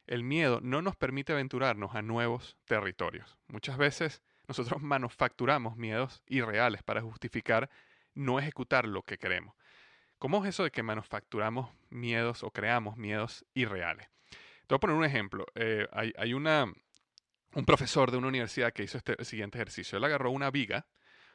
El 0.05 0.23
miedo 0.23 0.59
no 0.61 0.81
nos 0.81 0.95
permite 0.95 1.33
aventurarnos 1.33 1.95
a 1.95 2.01
nuevos 2.01 2.57
territorios. 2.65 3.37
Muchas 3.47 3.77
veces 3.77 4.21
nosotros 4.47 4.81
manufacturamos 4.83 5.77
miedos 5.77 6.23
irreales 6.27 6.83
para 6.83 7.01
justificar 7.01 7.69
no 8.13 8.39
ejecutar 8.39 8.87
lo 8.87 9.03
que 9.03 9.17
queremos. 9.17 9.55
¿Cómo 10.17 10.43
es 10.43 10.49
eso 10.49 10.63
de 10.63 10.71
que 10.71 10.83
manufacturamos 10.83 11.71
miedos 11.89 12.43
o 12.43 12.51
creamos 12.51 12.97
miedos 12.97 13.45
irreales? 13.53 14.09
Te 14.67 14.75
voy 14.75 14.77
a 14.77 14.79
poner 14.79 14.95
un 14.97 15.05
ejemplo. 15.05 15.45
Eh, 15.55 15.87
hay, 15.91 16.33
una, 16.33 16.71
un 17.53 17.65
profesor 17.65 18.11
de 18.11 18.17
una 18.17 18.27
universidad 18.27 18.73
que 18.73 18.83
hizo 18.83 18.97
este 18.97 19.23
siguiente 19.25 19.57
ejercicio. 19.57 19.97
Él 19.97 20.03
agarró 20.03 20.31
una 20.31 20.51
viga, 20.51 20.87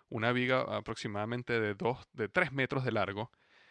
una 0.09 0.33
viga 0.33 0.61
aproximadamente 0.61 1.61
de, 1.61 1.74
dos, 1.74 1.98
de 2.12 2.29
3 2.29 2.53
metros 2.53 2.85
de 2.85 2.92
largo 2.92 3.31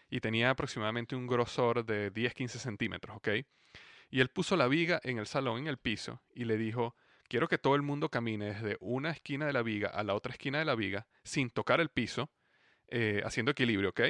y 0.09 0.19
tenía 0.19 0.49
aproximadamente 0.49 1.15
un 1.15 1.27
grosor 1.27 1.85
de 1.85 2.11
10-15 2.13 2.49
centímetros, 2.49 3.17
¿ok? 3.17 3.29
Y 4.09 4.19
él 4.19 4.29
puso 4.29 4.55
la 4.57 4.67
viga 4.67 4.99
en 5.03 5.17
el 5.17 5.25
salón, 5.25 5.59
en 5.59 5.67
el 5.67 5.77
piso, 5.77 6.21
y 6.35 6.43
le 6.45 6.57
dijo, 6.57 6.95
quiero 7.27 7.47
que 7.47 7.57
todo 7.57 7.75
el 7.75 7.81
mundo 7.81 8.09
camine 8.09 8.53
desde 8.53 8.77
una 8.79 9.09
esquina 9.09 9.47
de 9.47 9.53
la 9.53 9.63
viga 9.63 9.89
a 9.89 10.03
la 10.03 10.13
otra 10.13 10.33
esquina 10.33 10.59
de 10.59 10.65
la 10.65 10.75
viga 10.75 11.07
sin 11.23 11.49
tocar 11.49 11.79
el 11.81 11.89
piso, 11.89 12.29
eh, 12.89 13.23
haciendo 13.25 13.51
equilibrio, 13.51 13.89
¿ok? 13.89 14.01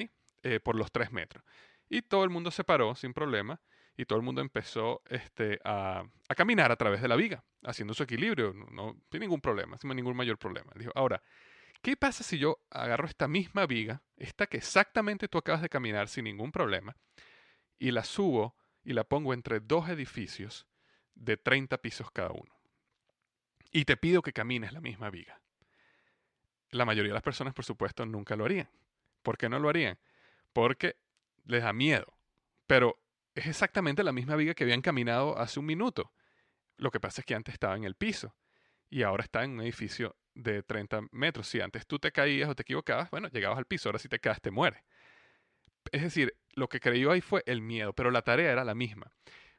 Eh, 0.43 0.59
por 0.59 0.75
los 0.75 0.91
3 0.91 1.11
metros. 1.11 1.43
Y 1.87 2.01
todo 2.01 2.23
el 2.23 2.29
mundo 2.29 2.51
se 2.51 2.65
paró 2.65 2.95
sin 2.95 3.13
problema 3.13 3.61
y 3.95 4.05
todo 4.05 4.17
el 4.17 4.25
mundo 4.25 4.41
empezó 4.41 5.01
este, 5.07 5.59
a, 5.63 6.03
caminar 6.35 6.71
a 6.71 6.75
través 6.75 7.01
de 7.01 7.07
la 7.07 7.15
viga, 7.15 7.43
haciendo 7.63 7.93
su 7.93 8.03
equilibrio, 8.03 8.53
no, 8.71 8.97
sin 9.11 9.21
ningún 9.21 9.41
problema, 9.41 9.77
sin 9.77 9.89
ningún 9.95 10.15
mayor 10.15 10.37
problema. 10.37 10.71
Dijo, 10.75 10.91
ahora, 10.95 11.21
¿qué 11.81 11.95
pasa 11.95 12.23
si 12.23 12.39
yo 12.39 12.59
agarro 12.71 13.07
esta 13.07 13.27
misma 13.27 13.65
viga, 13.65 14.01
esta 14.17 14.47
que 14.47 14.57
exactamente 14.57 15.27
tú 15.27 15.37
acabas 15.37 15.61
de 15.61 15.69
caminar 15.69 16.07
sin 16.07 16.25
ningún 16.25 16.51
problema, 16.51 16.95
y 17.77 17.91
la 17.91 18.03
subo 18.03 18.55
y 18.83 18.93
la 18.93 19.03
pongo 19.03 19.33
entre 19.33 19.59
dos 19.59 19.89
edificios 19.89 20.67
de 21.13 21.37
30 21.37 21.77
pisos 21.77 22.09
cada 22.11 22.31
uno? 22.31 22.53
Y 23.71 23.85
te 23.85 23.97
pido 23.97 24.21
que 24.21 24.33
camines 24.33 24.73
la 24.73 24.81
misma 24.81 25.09
viga. 25.09 25.39
La 26.69 26.85
mayoría 26.85 27.11
de 27.11 27.15
las 27.15 27.23
personas, 27.23 27.53
por 27.53 27.65
supuesto, 27.65 28.05
nunca 28.05 28.35
lo 28.35 28.45
harían. 28.45 28.69
¿Por 29.21 29.37
qué 29.37 29.49
no 29.49 29.59
lo 29.59 29.69
harían? 29.69 29.99
Porque 30.51 30.97
les 31.45 31.63
da 31.63 31.73
miedo. 31.73 32.17
Pero 32.67 33.02
es 33.35 33.47
exactamente 33.47 34.03
la 34.03 34.11
misma 34.11 34.35
viga 34.35 34.53
que 34.53 34.63
habían 34.63 34.81
caminado 34.81 35.37
hace 35.37 35.59
un 35.59 35.65
minuto. 35.65 36.11
Lo 36.77 36.91
que 36.91 36.99
pasa 36.99 37.21
es 37.21 37.25
que 37.25 37.35
antes 37.35 37.53
estaba 37.53 37.75
en 37.75 37.83
el 37.83 37.95
piso 37.95 38.35
y 38.89 39.03
ahora 39.03 39.23
está 39.23 39.43
en 39.43 39.51
un 39.51 39.61
edificio 39.61 40.15
de 40.35 40.63
30 40.63 41.01
metros. 41.11 41.47
Si 41.47 41.61
antes 41.61 41.87
tú 41.87 41.99
te 41.99 42.11
caías 42.11 42.49
o 42.49 42.55
te 42.55 42.63
equivocabas, 42.63 43.09
bueno, 43.09 43.27
llegabas 43.29 43.57
al 43.57 43.65
piso, 43.65 43.89
ahora 43.89 43.99
si 43.99 44.09
te 44.09 44.19
caes 44.19 44.41
te 44.41 44.51
mueres. 44.51 44.83
Es 45.91 46.01
decir, 46.01 46.35
lo 46.53 46.69
que 46.69 46.79
creyó 46.79 47.11
ahí 47.11 47.21
fue 47.21 47.43
el 47.45 47.61
miedo, 47.61 47.93
pero 47.93 48.11
la 48.11 48.21
tarea 48.21 48.51
era 48.51 48.63
la 48.63 48.75
misma. 48.75 49.11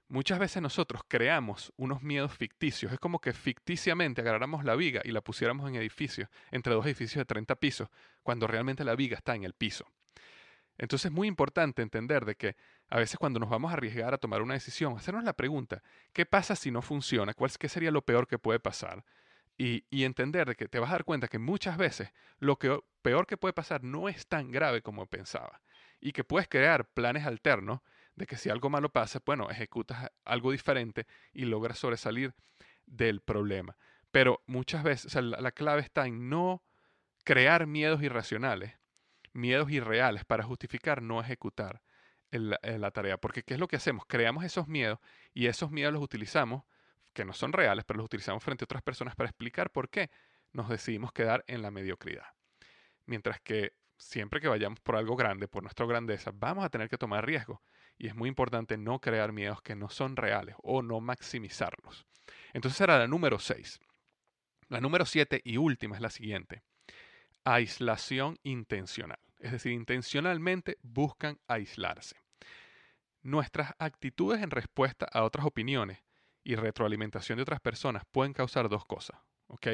Muchas 0.09 0.39
veces 0.39 0.63
nosotros 0.63 1.03
creamos 1.09 1.73
unos 1.77 2.03
miedos 2.03 2.33
ficticios. 2.33 2.93
Es 2.93 2.99
como 2.99 3.21
que 3.21 3.33
ficticiamente 3.33 4.21
agarráramos 4.21 4.65
la 4.65 4.77
viga 4.77 5.01
y 5.05 5.11
la 5.13 5.23
pusiéramos 5.23 5.69
en 5.69 5.77
edificios, 5.77 6.29
entre 6.51 6.75
dos 6.75 6.85
edificios 6.87 7.21
de 7.21 7.25
30 7.25 7.57
pisos, 7.57 7.89
cuando 8.23 8.47
realmente 8.47 8.85
la 8.85 8.95
viga 8.95 9.17
está 9.17 9.35
en 9.35 9.45
el 9.45 9.55
piso. 9.55 9.87
Entonces 10.77 11.07
es 11.07 11.13
muy 11.13 11.29
importante 11.29 11.83
entender 11.83 12.25
de 12.25 12.35
que 12.35 12.57
a 12.91 12.99
veces 12.99 13.19
cuando 13.19 13.41
nos 13.41 13.51
vamos 13.51 13.71
a 13.71 13.75
arriesgar 13.75 14.15
a 14.15 14.19
tomar 14.19 14.43
una 14.43 14.55
decisión, 14.55 14.97
hacernos 14.97 15.25
la 15.25 15.33
pregunta, 15.33 15.83
¿qué 16.13 16.27
pasa 16.27 16.55
si 16.55 16.71
no 16.71 16.83
funciona? 16.83 17.35
¿Cuál, 17.35 17.51
¿Qué 17.59 17.69
sería 17.69 17.91
lo 17.91 18.03
peor 18.03 18.27
que 18.27 18.39
puede 18.39 18.61
pasar? 18.61 19.05
Y, 19.57 19.85
entender 19.91 20.49
de 20.49 20.57
que 20.57 20.69
te 20.69 20.81
vas 20.81 20.91
a 20.91 20.95
dar 20.95 21.05
cuenta 21.05 21.29
que 21.29 21.39
muchas 21.39 21.77
veces 21.77 22.13
lo 22.39 22.59
peor 22.59 23.27
que 23.27 23.37
puede 23.37 23.53
pasar 23.53 23.85
no 23.85 24.09
es 24.09 24.27
tan 24.27 24.51
grave 24.51 24.83
como 24.83 25.07
pensaba. 25.07 25.61
Y 26.01 26.13
que 26.13 26.25
puedes 26.25 26.49
crear 26.49 26.87
planes 26.87 27.25
alternos 27.25 27.81
de 28.17 28.27
que 28.27 28.37
si 28.37 28.51
algo 28.51 28.69
malo 28.69 28.91
pasa, 28.91 29.23
bueno, 29.25 29.49
ejecutas 29.51 30.11
algo 30.25 30.51
diferente 30.51 31.07
y 31.33 31.45
logras 31.45 31.79
sobresalir 31.79 32.35
del 32.85 33.21
problema. 33.21 33.77
Pero 34.11 34.43
muchas 34.47 34.83
veces, 34.83 35.15
la 35.15 35.53
clave 35.53 35.83
está 35.83 36.07
en 36.07 36.29
no 36.29 36.63
crear 37.25 37.67
miedos 37.67 38.03
irracionales, 38.03 38.75
miedos 39.33 39.71
irreales 39.71 40.25
para 40.25 40.45
justificar 40.45 41.01
no 41.01 41.21
ejecutar 41.21 41.84
la 42.43 42.91
tarea. 42.91 43.19
Porque 43.19 43.43
¿qué 43.43 43.55
es 43.55 43.61
lo 43.61 43.69
que 43.69 43.77
hacemos? 43.77 44.05
Creamos 44.07 44.45
esos 44.45 44.69
miedos 44.69 44.99
y 45.33 45.47
esos 45.47 45.71
miedos 45.71 45.93
los 45.93 46.03
utilizamos, 46.03 46.65
que 47.13 47.25
no 47.25 47.33
son 47.33 47.53
reales, 47.53 47.85
pero 47.85 47.99
los 47.99 48.07
utilizamos 48.07 48.43
frente 48.43 48.65
a 48.65 48.67
otras 48.67 48.83
personas 48.83 49.15
para 49.15 49.29
explicar 49.29 49.71
por 49.71 49.89
qué 49.89 50.11
nos 50.53 50.69
decidimos 50.69 51.13
quedar 51.13 51.45
en 51.47 51.63
la 51.63 51.71
mediocridad. 51.71 52.27
Mientras 53.07 53.41
que 53.41 53.75
siempre 53.97 54.41
que 54.41 54.49
vayamos 54.49 54.81
por 54.81 54.97
algo 54.97 55.17
grande, 55.17 55.49
por 55.49 55.63
nuestra 55.63 55.87
grandeza, 55.87 56.33
vamos 56.35 56.65
a 56.65 56.71
tener 56.71 56.89
que 56.89 56.99
tomar 56.99 57.27
riesgo. 57.27 57.63
Y 57.97 58.09
es 58.09 58.15
muy 58.15 58.29
importante 58.29 58.77
no 58.77 59.01
crear 59.01 59.33
miedos 59.33 59.63
que 59.63 59.77
no 59.77 59.89
son 59.89 60.17
reales 60.17 60.57
o 60.63 60.83
no 60.83 61.01
maximizarlos. 61.01 62.07
Entonces 62.53 62.81
era 62.81 62.99
la 62.99 63.07
número 63.07 63.39
6. 63.39 63.81
La 64.69 64.81
número 64.81 65.05
7 65.05 65.41
y 65.45 65.57
última 65.57 65.95
es 65.95 66.01
la 66.01 66.11
siguiente. 66.11 66.63
Aislación 67.45 68.39
intencional. 68.43 69.19
Es 69.39 69.53
decir, 69.53 69.73
intencionalmente 69.73 70.79
buscan 70.83 71.39
aislarse. 71.47 72.24
Nuestras 73.25 73.75
actitudes 73.79 74.43
en 74.43 74.51
respuesta 74.51 75.09
a 75.11 75.25
otras 75.25 75.47
opiniones 75.47 75.99
y 76.45 76.57
retroalimentación 76.57 77.37
de 77.37 77.43
otras 77.43 77.59
personas 77.59 78.05
pueden 78.13 78.35
causar 78.35 78.69
dos 78.69 78.85
cosas. 78.85 79.19
¿ok? 79.47 79.69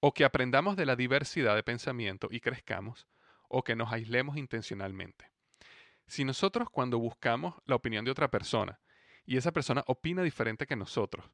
O 0.00 0.12
que 0.12 0.24
aprendamos 0.24 0.74
de 0.74 0.84
la 0.84 0.96
diversidad 0.96 1.54
de 1.54 1.62
pensamiento 1.62 2.26
y 2.28 2.40
crezcamos, 2.40 3.06
o 3.48 3.62
que 3.62 3.76
nos 3.76 3.92
aislemos 3.92 4.36
intencionalmente. 4.36 5.30
Si 6.08 6.24
nosotros 6.24 6.68
cuando 6.70 6.98
buscamos 6.98 7.54
la 7.66 7.76
opinión 7.76 8.04
de 8.04 8.10
otra 8.10 8.32
persona 8.32 8.80
y 9.24 9.36
esa 9.36 9.52
persona 9.52 9.84
opina 9.86 10.24
diferente 10.24 10.66
que 10.66 10.74
nosotros, 10.74 11.24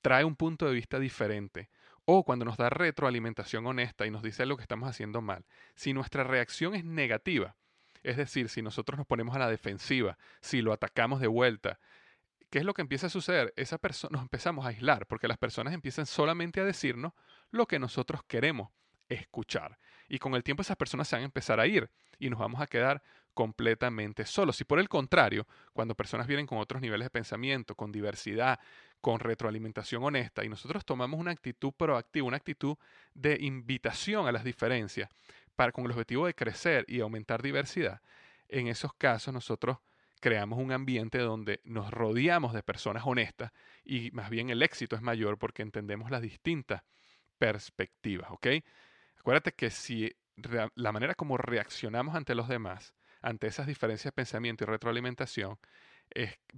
trae 0.00 0.24
un 0.24 0.34
punto 0.34 0.64
de 0.64 0.72
vista 0.72 0.98
diferente, 0.98 1.68
o 2.06 2.24
cuando 2.24 2.46
nos 2.46 2.56
da 2.56 2.70
retroalimentación 2.70 3.66
honesta 3.66 4.06
y 4.06 4.10
nos 4.10 4.22
dice 4.22 4.46
lo 4.46 4.56
que 4.56 4.62
estamos 4.62 4.88
haciendo 4.88 5.20
mal, 5.20 5.44
si 5.74 5.92
nuestra 5.92 6.24
reacción 6.24 6.74
es 6.74 6.86
negativa, 6.86 7.54
es 8.06 8.16
decir, 8.16 8.48
si 8.48 8.62
nosotros 8.62 8.96
nos 8.96 9.06
ponemos 9.06 9.34
a 9.34 9.40
la 9.40 9.50
defensiva, 9.50 10.16
si 10.40 10.62
lo 10.62 10.72
atacamos 10.72 11.20
de 11.20 11.26
vuelta, 11.26 11.80
¿qué 12.50 12.60
es 12.60 12.64
lo 12.64 12.72
que 12.72 12.82
empieza 12.82 13.08
a 13.08 13.10
suceder? 13.10 13.52
Esa 13.56 13.78
nos 14.10 14.22
empezamos 14.22 14.64
a 14.64 14.68
aislar 14.68 15.06
porque 15.06 15.28
las 15.28 15.38
personas 15.38 15.74
empiezan 15.74 16.06
solamente 16.06 16.60
a 16.60 16.64
decirnos 16.64 17.12
lo 17.50 17.66
que 17.66 17.80
nosotros 17.80 18.22
queremos 18.26 18.70
escuchar. 19.08 19.78
Y 20.08 20.18
con 20.18 20.34
el 20.34 20.44
tiempo 20.44 20.62
esas 20.62 20.76
personas 20.76 21.08
se 21.08 21.16
van 21.16 21.22
a 21.22 21.26
empezar 21.26 21.58
a 21.58 21.66
ir 21.66 21.90
y 22.18 22.30
nos 22.30 22.38
vamos 22.38 22.60
a 22.60 22.68
quedar 22.68 23.02
completamente 23.34 24.24
solos. 24.24 24.60
Y 24.60 24.64
por 24.64 24.78
el 24.78 24.88
contrario, 24.88 25.46
cuando 25.72 25.94
personas 25.94 26.26
vienen 26.26 26.46
con 26.46 26.58
otros 26.58 26.80
niveles 26.80 27.06
de 27.06 27.10
pensamiento, 27.10 27.74
con 27.74 27.92
diversidad, 27.92 28.58
con 29.00 29.20
retroalimentación 29.20 30.02
honesta, 30.02 30.44
y 30.44 30.48
nosotros 30.48 30.84
tomamos 30.84 31.20
una 31.20 31.32
actitud 31.32 31.72
proactiva, 31.72 32.26
una 32.26 32.38
actitud 32.38 32.76
de 33.14 33.36
invitación 33.40 34.26
a 34.26 34.32
las 34.32 34.42
diferencias, 34.42 35.10
para, 35.56 35.72
con 35.72 35.84
el 35.84 35.90
objetivo 35.90 36.26
de 36.26 36.34
crecer 36.34 36.84
y 36.86 37.00
aumentar 37.00 37.42
diversidad, 37.42 38.00
en 38.48 38.68
esos 38.68 38.92
casos 38.94 39.34
nosotros 39.34 39.78
creamos 40.20 40.58
un 40.58 40.72
ambiente 40.72 41.18
donde 41.18 41.60
nos 41.64 41.90
rodeamos 41.90 42.52
de 42.52 42.62
personas 42.62 43.02
honestas 43.06 43.52
y 43.84 44.10
más 44.12 44.30
bien 44.30 44.50
el 44.50 44.62
éxito 44.62 44.96
es 44.96 45.02
mayor 45.02 45.38
porque 45.38 45.62
entendemos 45.62 46.10
las 46.10 46.22
distintas 46.22 46.82
perspectivas, 47.38 48.30
¿ok? 48.30 48.46
Acuérdate 49.18 49.52
que 49.52 49.70
si 49.70 50.14
la 50.74 50.92
manera 50.92 51.14
como 51.14 51.36
reaccionamos 51.36 52.14
ante 52.14 52.34
los 52.34 52.48
demás, 52.48 52.94
ante 53.20 53.46
esas 53.46 53.66
diferencias 53.66 54.12
de 54.12 54.16
pensamiento 54.16 54.64
y 54.64 54.66
retroalimentación, 54.66 55.58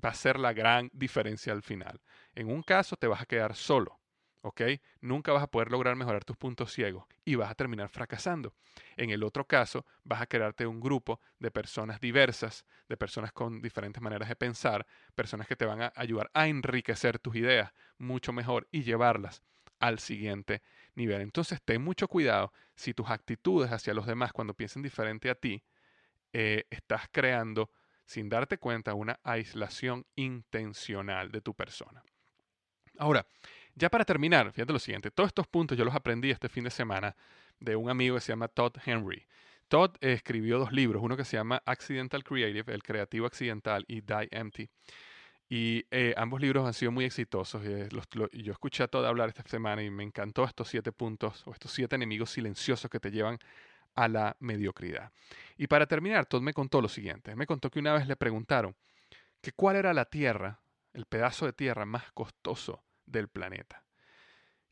va 0.04 0.11
a 0.11 0.14
ser 0.14 0.38
la 0.38 0.52
gran 0.52 0.90
diferencia 0.92 1.52
al 1.52 1.62
final. 1.62 2.00
En 2.34 2.50
un 2.50 2.62
caso 2.62 2.96
te 2.96 3.06
vas 3.06 3.22
a 3.22 3.26
quedar 3.26 3.54
solo, 3.54 3.97
¿ok? 4.42 4.62
Nunca 5.01 5.33
vas 5.33 5.42
a 5.42 5.51
poder 5.51 5.70
lograr 5.70 5.96
mejorar 5.96 6.24
tus 6.24 6.37
puntos 6.37 6.72
ciegos 6.72 7.05
y 7.24 7.35
vas 7.35 7.51
a 7.51 7.55
terminar 7.55 7.88
fracasando. 7.88 8.55
En 8.96 9.11
el 9.11 9.22
otro 9.22 9.46
caso, 9.46 9.85
vas 10.05 10.20
a 10.20 10.27
crearte 10.27 10.66
un 10.66 10.81
grupo 10.81 11.20
de 11.38 11.51
personas 11.51 12.01
diversas, 12.01 12.64
de 12.88 12.96
personas 12.96 13.33
con 13.33 13.61
diferentes 13.61 14.03
maneras 14.03 14.29
de 14.29 14.37
pensar, 14.37 14.87
personas 15.14 15.46
que 15.46 15.57
te 15.57 15.64
van 15.64 15.83
a 15.83 15.92
ayudar 15.96 16.31
a 16.35 16.48
enriquecer 16.48 17.18
tus 17.18 17.37
ideas 17.37 17.72
mucho 17.98 18.33
mejor 18.33 18.68
y 18.70 18.83
llevarlas 18.83 19.42
al 19.81 19.98
siguiente 19.98 20.62
nivel. 20.94 21.20
Entonces, 21.20 21.61
ten 21.64 21.83
mucho 21.83 22.09
cuidado 22.09 22.53
si 22.74 22.94
tus 22.94 23.11
actitudes 23.11 23.72
hacia 23.72 23.94
los 23.94 24.07
demás 24.07 24.33
cuando 24.33 24.55
piensen 24.55 24.83
diferente 24.83 25.31
a 25.31 25.35
ti, 25.35 25.62
eh, 26.33 26.66
estás 26.70 27.09
creando, 27.11 27.70
sin 28.05 28.29
darte 28.29 28.59
cuenta, 28.59 28.94
una 28.94 29.18
aislación 29.22 30.07
intencional 30.16 31.31
de 31.31 31.40
tu 31.40 31.55
persona. 31.55 32.03
Ahora, 32.98 33.27
ya 33.78 33.88
para 33.88 34.04
terminar, 34.04 34.52
fíjate 34.52 34.72
lo 34.72 34.78
siguiente, 34.78 35.10
todos 35.10 35.28
estos 35.28 35.46
puntos 35.46 35.78
yo 35.78 35.84
los 35.84 35.94
aprendí 35.94 36.30
este 36.30 36.48
fin 36.48 36.64
de 36.64 36.70
semana 36.70 37.14
de 37.60 37.76
un 37.76 37.88
amigo 37.88 38.16
que 38.16 38.20
se 38.20 38.32
llama 38.32 38.48
Todd 38.48 38.72
Henry. 38.84 39.26
Todd 39.68 39.96
escribió 40.00 40.58
dos 40.58 40.72
libros, 40.72 41.02
uno 41.02 41.16
que 41.16 41.24
se 41.24 41.36
llama 41.36 41.62
Accidental 41.66 42.24
Creative, 42.24 42.72
El 42.72 42.82
Creativo 42.82 43.26
Accidental, 43.26 43.84
y 43.86 44.00
Die 44.00 44.28
Empty. 44.30 44.68
Y 45.50 45.86
eh, 45.90 46.14
ambos 46.16 46.40
libros 46.40 46.66
han 46.66 46.74
sido 46.74 46.90
muy 46.90 47.04
exitosos. 47.04 47.62
Yo 48.32 48.52
escuché 48.52 48.82
a 48.82 48.88
todo 48.88 49.06
hablar 49.06 49.28
esta 49.28 49.42
semana 49.44 49.82
y 49.82 49.90
me 49.90 50.04
encantó 50.04 50.44
estos 50.44 50.68
siete 50.68 50.92
puntos 50.92 51.46
o 51.46 51.52
estos 51.52 51.70
siete 51.70 51.96
enemigos 51.96 52.30
silenciosos 52.30 52.90
que 52.90 53.00
te 53.00 53.10
llevan 53.10 53.38
a 53.94 54.08
la 54.08 54.36
mediocridad. 54.40 55.10
Y 55.56 55.66
para 55.66 55.86
terminar, 55.86 56.26
Todd 56.26 56.42
me 56.42 56.52
contó 56.52 56.80
lo 56.80 56.88
siguiente. 56.88 57.34
Me 57.36 57.46
contó 57.46 57.70
que 57.70 57.78
una 57.78 57.94
vez 57.94 58.06
le 58.06 58.16
preguntaron 58.16 58.74
que 59.40 59.52
cuál 59.52 59.76
era 59.76 59.92
la 59.94 60.06
tierra, 60.06 60.60
el 60.92 61.06
pedazo 61.06 61.46
de 61.46 61.52
tierra 61.52 61.84
más 61.84 62.10
costoso 62.12 62.82
del 63.11 63.29
planeta. 63.29 63.85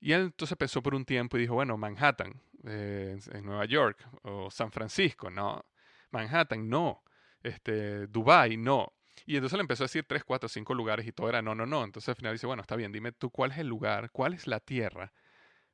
Y 0.00 0.12
él 0.12 0.22
entonces 0.22 0.56
pensó 0.56 0.82
por 0.82 0.94
un 0.94 1.04
tiempo 1.04 1.36
y 1.36 1.40
dijo, 1.40 1.54
bueno, 1.54 1.76
Manhattan, 1.76 2.40
eh, 2.64 3.18
en 3.32 3.44
Nueva 3.44 3.64
York, 3.64 4.06
o 4.22 4.50
San 4.50 4.70
Francisco, 4.70 5.30
no. 5.30 5.64
Manhattan, 6.10 6.68
no. 6.68 7.02
Este, 7.42 8.06
Dubai, 8.06 8.56
no. 8.56 8.92
Y 9.24 9.36
entonces 9.36 9.56
le 9.56 9.62
empezó 9.62 9.84
a 9.84 9.86
decir 9.86 10.04
tres, 10.06 10.24
cuatro, 10.24 10.48
cinco 10.48 10.74
lugares 10.74 11.06
y 11.06 11.12
todo 11.12 11.28
era 11.28 11.42
no, 11.42 11.54
no, 11.54 11.66
no. 11.66 11.84
Entonces 11.84 12.08
al 12.10 12.16
final 12.16 12.34
dice, 12.34 12.46
bueno, 12.46 12.62
está 12.62 12.76
bien, 12.76 12.92
dime 12.92 13.12
tú 13.12 13.30
cuál 13.30 13.52
es 13.52 13.58
el 13.58 13.68
lugar, 13.68 14.10
cuál 14.10 14.34
es 14.34 14.46
la 14.46 14.60
tierra 14.60 15.12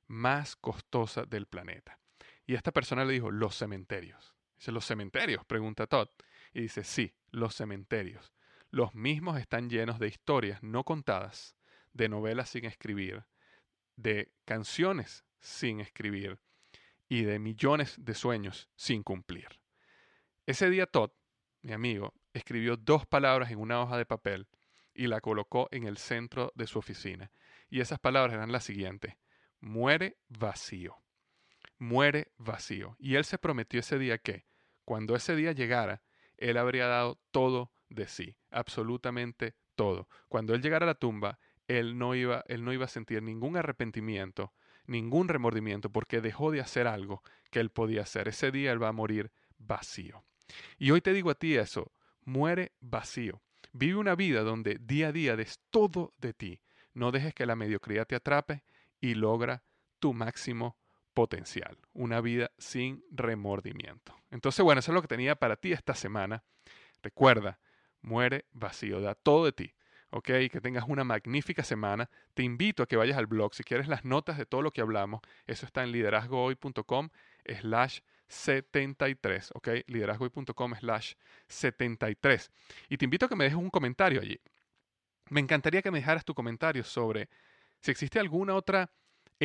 más 0.07 0.57
costosa 0.57 1.25
del 1.25 1.47
planeta. 1.47 1.99
Y 2.47 2.55
esta 2.55 2.73
persona 2.73 3.05
le 3.05 3.15
dijo, 3.15 3.31
los 3.31 3.57
cementerios. 3.57 4.35
Dice, 4.57 4.73
¿los 4.73 4.85
cementerios? 4.85 5.45
Pregunta 5.45 5.87
Todd. 5.87 6.09
Y 6.53 6.63
dice, 6.63 6.85
sí, 6.85 7.15
los 7.31 7.55
cementerios. 7.55 8.33
Los 8.71 8.95
mismos 8.95 9.39
están 9.39 9.69
llenos 9.69 9.99
de 9.99 10.09
historias 10.09 10.63
no 10.63 10.85
contadas, 10.85 11.57
de 11.93 12.09
novelas 12.09 12.51
sin 12.51 12.65
escribir, 12.65 13.25
de 13.97 14.33
canciones 14.45 15.25
sin 15.41 15.81
escribir 15.81 16.39
y 17.09 17.23
de 17.23 17.39
millones 17.39 17.97
de 17.99 18.15
sueños 18.15 18.69
sin 18.75 19.03
cumplir. 19.03 19.61
Ese 20.47 20.71
día 20.71 20.87
Todd, 20.87 21.11
mi 21.63 21.73
amigo, 21.73 22.15
escribió 22.33 22.77
dos 22.77 23.07
palabras 23.07 23.51
en 23.51 23.59
una 23.59 23.81
hoja 23.81 23.97
de 23.97 24.07
papel 24.07 24.49
y 24.95 25.07
la 25.07 25.21
colocó 25.21 25.69
en 25.71 25.87
el 25.87 25.97
centro 25.99 26.53
de 26.55 26.67
su 26.67 26.79
oficina. 26.79 27.31
Y 27.69 27.81
esas 27.81 27.99
palabras 27.99 28.35
eran 28.35 28.53
las 28.53 28.65
siguientes. 28.65 29.17
Muere 29.61 30.19
vacío. 30.29 30.97
Muere 31.79 32.33
vacío. 32.37 32.97
Y 32.99 33.15
él 33.15 33.25
se 33.25 33.39
prometió 33.39 33.81
ese 33.81 33.99
día 33.99 34.19
que, 34.19 34.47
cuando 34.85 35.15
ese 35.15 35.37
día 35.37 35.53
llegara, 35.53 36.03
él 36.37 36.57
habría 36.57 36.87
dado 36.87 37.21
todo 37.31 37.73
de 37.89 38.09
sí, 38.09 38.37
absolutamente 38.51 39.55
todo. 39.75 40.09
Cuando 40.29 40.55
él 40.55 40.63
llegara 40.63 40.85
a 40.85 40.89
la 40.89 40.95
tumba, 40.95 41.39
él 41.79 41.99
no 41.99 42.15
iba, 42.15 42.45
él 42.49 42.65
no 42.65 42.73
iba 42.73 42.85
a 42.85 42.89
sentir 42.89 43.23
ningún 43.23 43.57
arrepentimiento, 43.57 44.53
ningún 44.87 45.29
remordimiento, 45.29 45.91
porque 45.91 46.21
dejó 46.21 46.51
de 46.51 46.61
hacer 46.61 46.87
algo 46.87 47.23
que 47.51 47.61
él 47.61 47.71
podía 47.71 48.03
hacer. 48.03 48.29
Ese 48.29 48.51
día 48.51 48.73
él 48.73 48.83
va 48.83 48.89
a 48.89 48.93
morir 48.93 49.31
vacío. 49.59 50.25
Y 50.79 50.91
hoy 50.91 51.01
te 51.01 51.13
digo 51.13 51.31
a 51.31 51.35
ti 51.35 51.57
eso, 51.57 51.93
muere 52.25 52.73
vacío. 52.81 53.43
Vive 53.73 53.97
una 53.97 54.15
vida 54.15 54.43
donde 54.43 54.79
día 54.81 55.09
a 55.09 55.13
día 55.13 55.37
des 55.37 55.61
todo 55.71 56.13
de 56.19 56.35
ti. 56.35 56.61
No 56.95 57.11
dejes 57.11 57.35
que 57.35 57.47
la 57.47 57.57
mediocridad 57.57 58.07
te 58.07 58.17
atrape 58.17 58.65
y 59.01 59.15
logra 59.15 59.63
tu 59.99 60.13
máximo 60.13 60.77
potencial. 61.15 61.79
Una 61.93 62.21
vida 62.21 62.51
sin 62.59 63.05
remordimiento. 63.11 64.15
Entonces, 64.31 64.63
bueno, 64.65 64.81
eso 64.81 64.91
es 64.91 64.95
lo 64.95 65.03
que 65.03 65.09
tenía 65.09 65.37
para 65.37 65.57
ti 65.57 65.73
esta 65.73 65.95
semana. 65.95 66.45
Recuerda, 67.03 67.61
muere 68.01 68.47
vacío, 68.53 69.01
da 69.01 69.15
todo 69.15 69.47
de 69.47 69.53
ti. 69.53 69.75
¿Ok? 70.13 70.27
Que 70.51 70.61
tengas 70.63 70.85
una 70.87 71.05
magnífica 71.05 71.65
semana. 71.65 72.09
Te 72.35 72.43
invito 72.43 72.83
a 72.83 72.87
que 72.87 72.97
vayas 72.97 73.19
al 73.19 73.27
blog. 73.27 73.55
Si 73.55 73.65
quieres 73.65 73.89
las 73.89 74.05
notas 74.05 74.39
de 74.39 74.47
todo 74.47 74.63
lo 74.63 74.71
que 74.71 74.81
hablamos, 74.81 75.23
eso 75.47 75.67
está 75.67 75.83
en 75.83 75.91
liderazgohoy.com 75.91 77.09
slash 77.61 78.01
73, 78.29 79.51
¿ok? 79.55 79.69
liderazgoy.com 79.87 80.75
slash 80.75 81.15
73. 81.49 82.51
Y 82.89 82.97
te 82.99 83.05
invito 83.05 83.27
a 83.27 83.29
que 83.29 83.37
me 83.37 83.45
dejes 83.45 83.59
un 83.59 83.71
comentario 83.71 84.21
allí. 84.21 84.39
Me 85.31 85.41
encantaría 85.41 85.83
que 85.83 85.91
me 85.91 85.99
dejaras 85.99 86.25
tu 86.25 86.35
comentario 86.35 86.85
sobre 86.85 87.29
si 87.81 87.91
existe 87.91 88.19
alguna 88.19 88.55
otra 88.55 88.91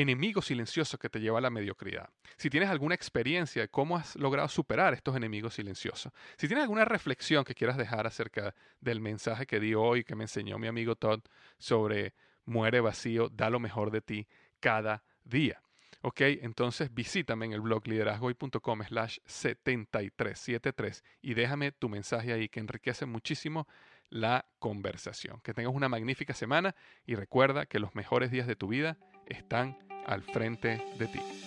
enemigo 0.01 0.41
silencioso 0.41 0.97
que 0.99 1.09
te 1.09 1.19
lleva 1.19 1.39
a 1.39 1.41
la 1.41 1.49
mediocridad. 1.49 2.09
Si 2.37 2.49
tienes 2.49 2.69
alguna 2.69 2.93
experiencia 2.93 3.63
de 3.63 3.69
cómo 3.69 3.97
has 3.97 4.15
logrado 4.15 4.47
superar 4.47 4.93
estos 4.93 5.15
enemigos 5.15 5.55
silenciosos. 5.55 6.13
Si 6.37 6.47
tienes 6.47 6.63
alguna 6.63 6.85
reflexión 6.85 7.43
que 7.43 7.55
quieras 7.55 7.77
dejar 7.77 8.05
acerca 8.05 8.53
del 8.79 9.01
mensaje 9.01 9.47
que 9.47 9.59
di 9.59 9.73
hoy, 9.73 10.03
que 10.03 10.15
me 10.15 10.25
enseñó 10.25 10.59
mi 10.59 10.67
amigo 10.67 10.95
Todd 10.95 11.21
sobre 11.57 12.13
muere 12.45 12.79
vacío, 12.79 13.29
da 13.29 13.49
lo 13.49 13.59
mejor 13.59 13.89
de 13.89 14.01
ti 14.01 14.27
cada 14.59 15.03
día. 15.23 15.61
Ok, 16.01 16.21
entonces 16.21 16.93
visítame 16.93 17.47
en 17.47 17.53
el 17.53 17.61
blog 17.61 17.87
liderazgoy.com 17.87 18.83
slash 18.83 19.17
7373 19.25 21.03
y 21.23 21.33
déjame 21.33 21.71
tu 21.71 21.89
mensaje 21.89 22.33
ahí 22.33 22.49
que 22.49 22.59
enriquece 22.59 23.07
muchísimo 23.07 23.67
la 24.09 24.45
conversación. 24.59 25.41
Que 25.41 25.55
tengas 25.55 25.73
una 25.73 25.89
magnífica 25.89 26.35
semana 26.35 26.75
y 27.05 27.15
recuerda 27.15 27.65
que 27.65 27.79
los 27.79 27.95
mejores 27.95 28.29
días 28.29 28.45
de 28.45 28.55
tu 28.55 28.67
vida 28.67 28.97
están 29.25 29.86
al 30.07 30.21
frente 30.23 30.81
de 30.97 31.07
ti. 31.07 31.46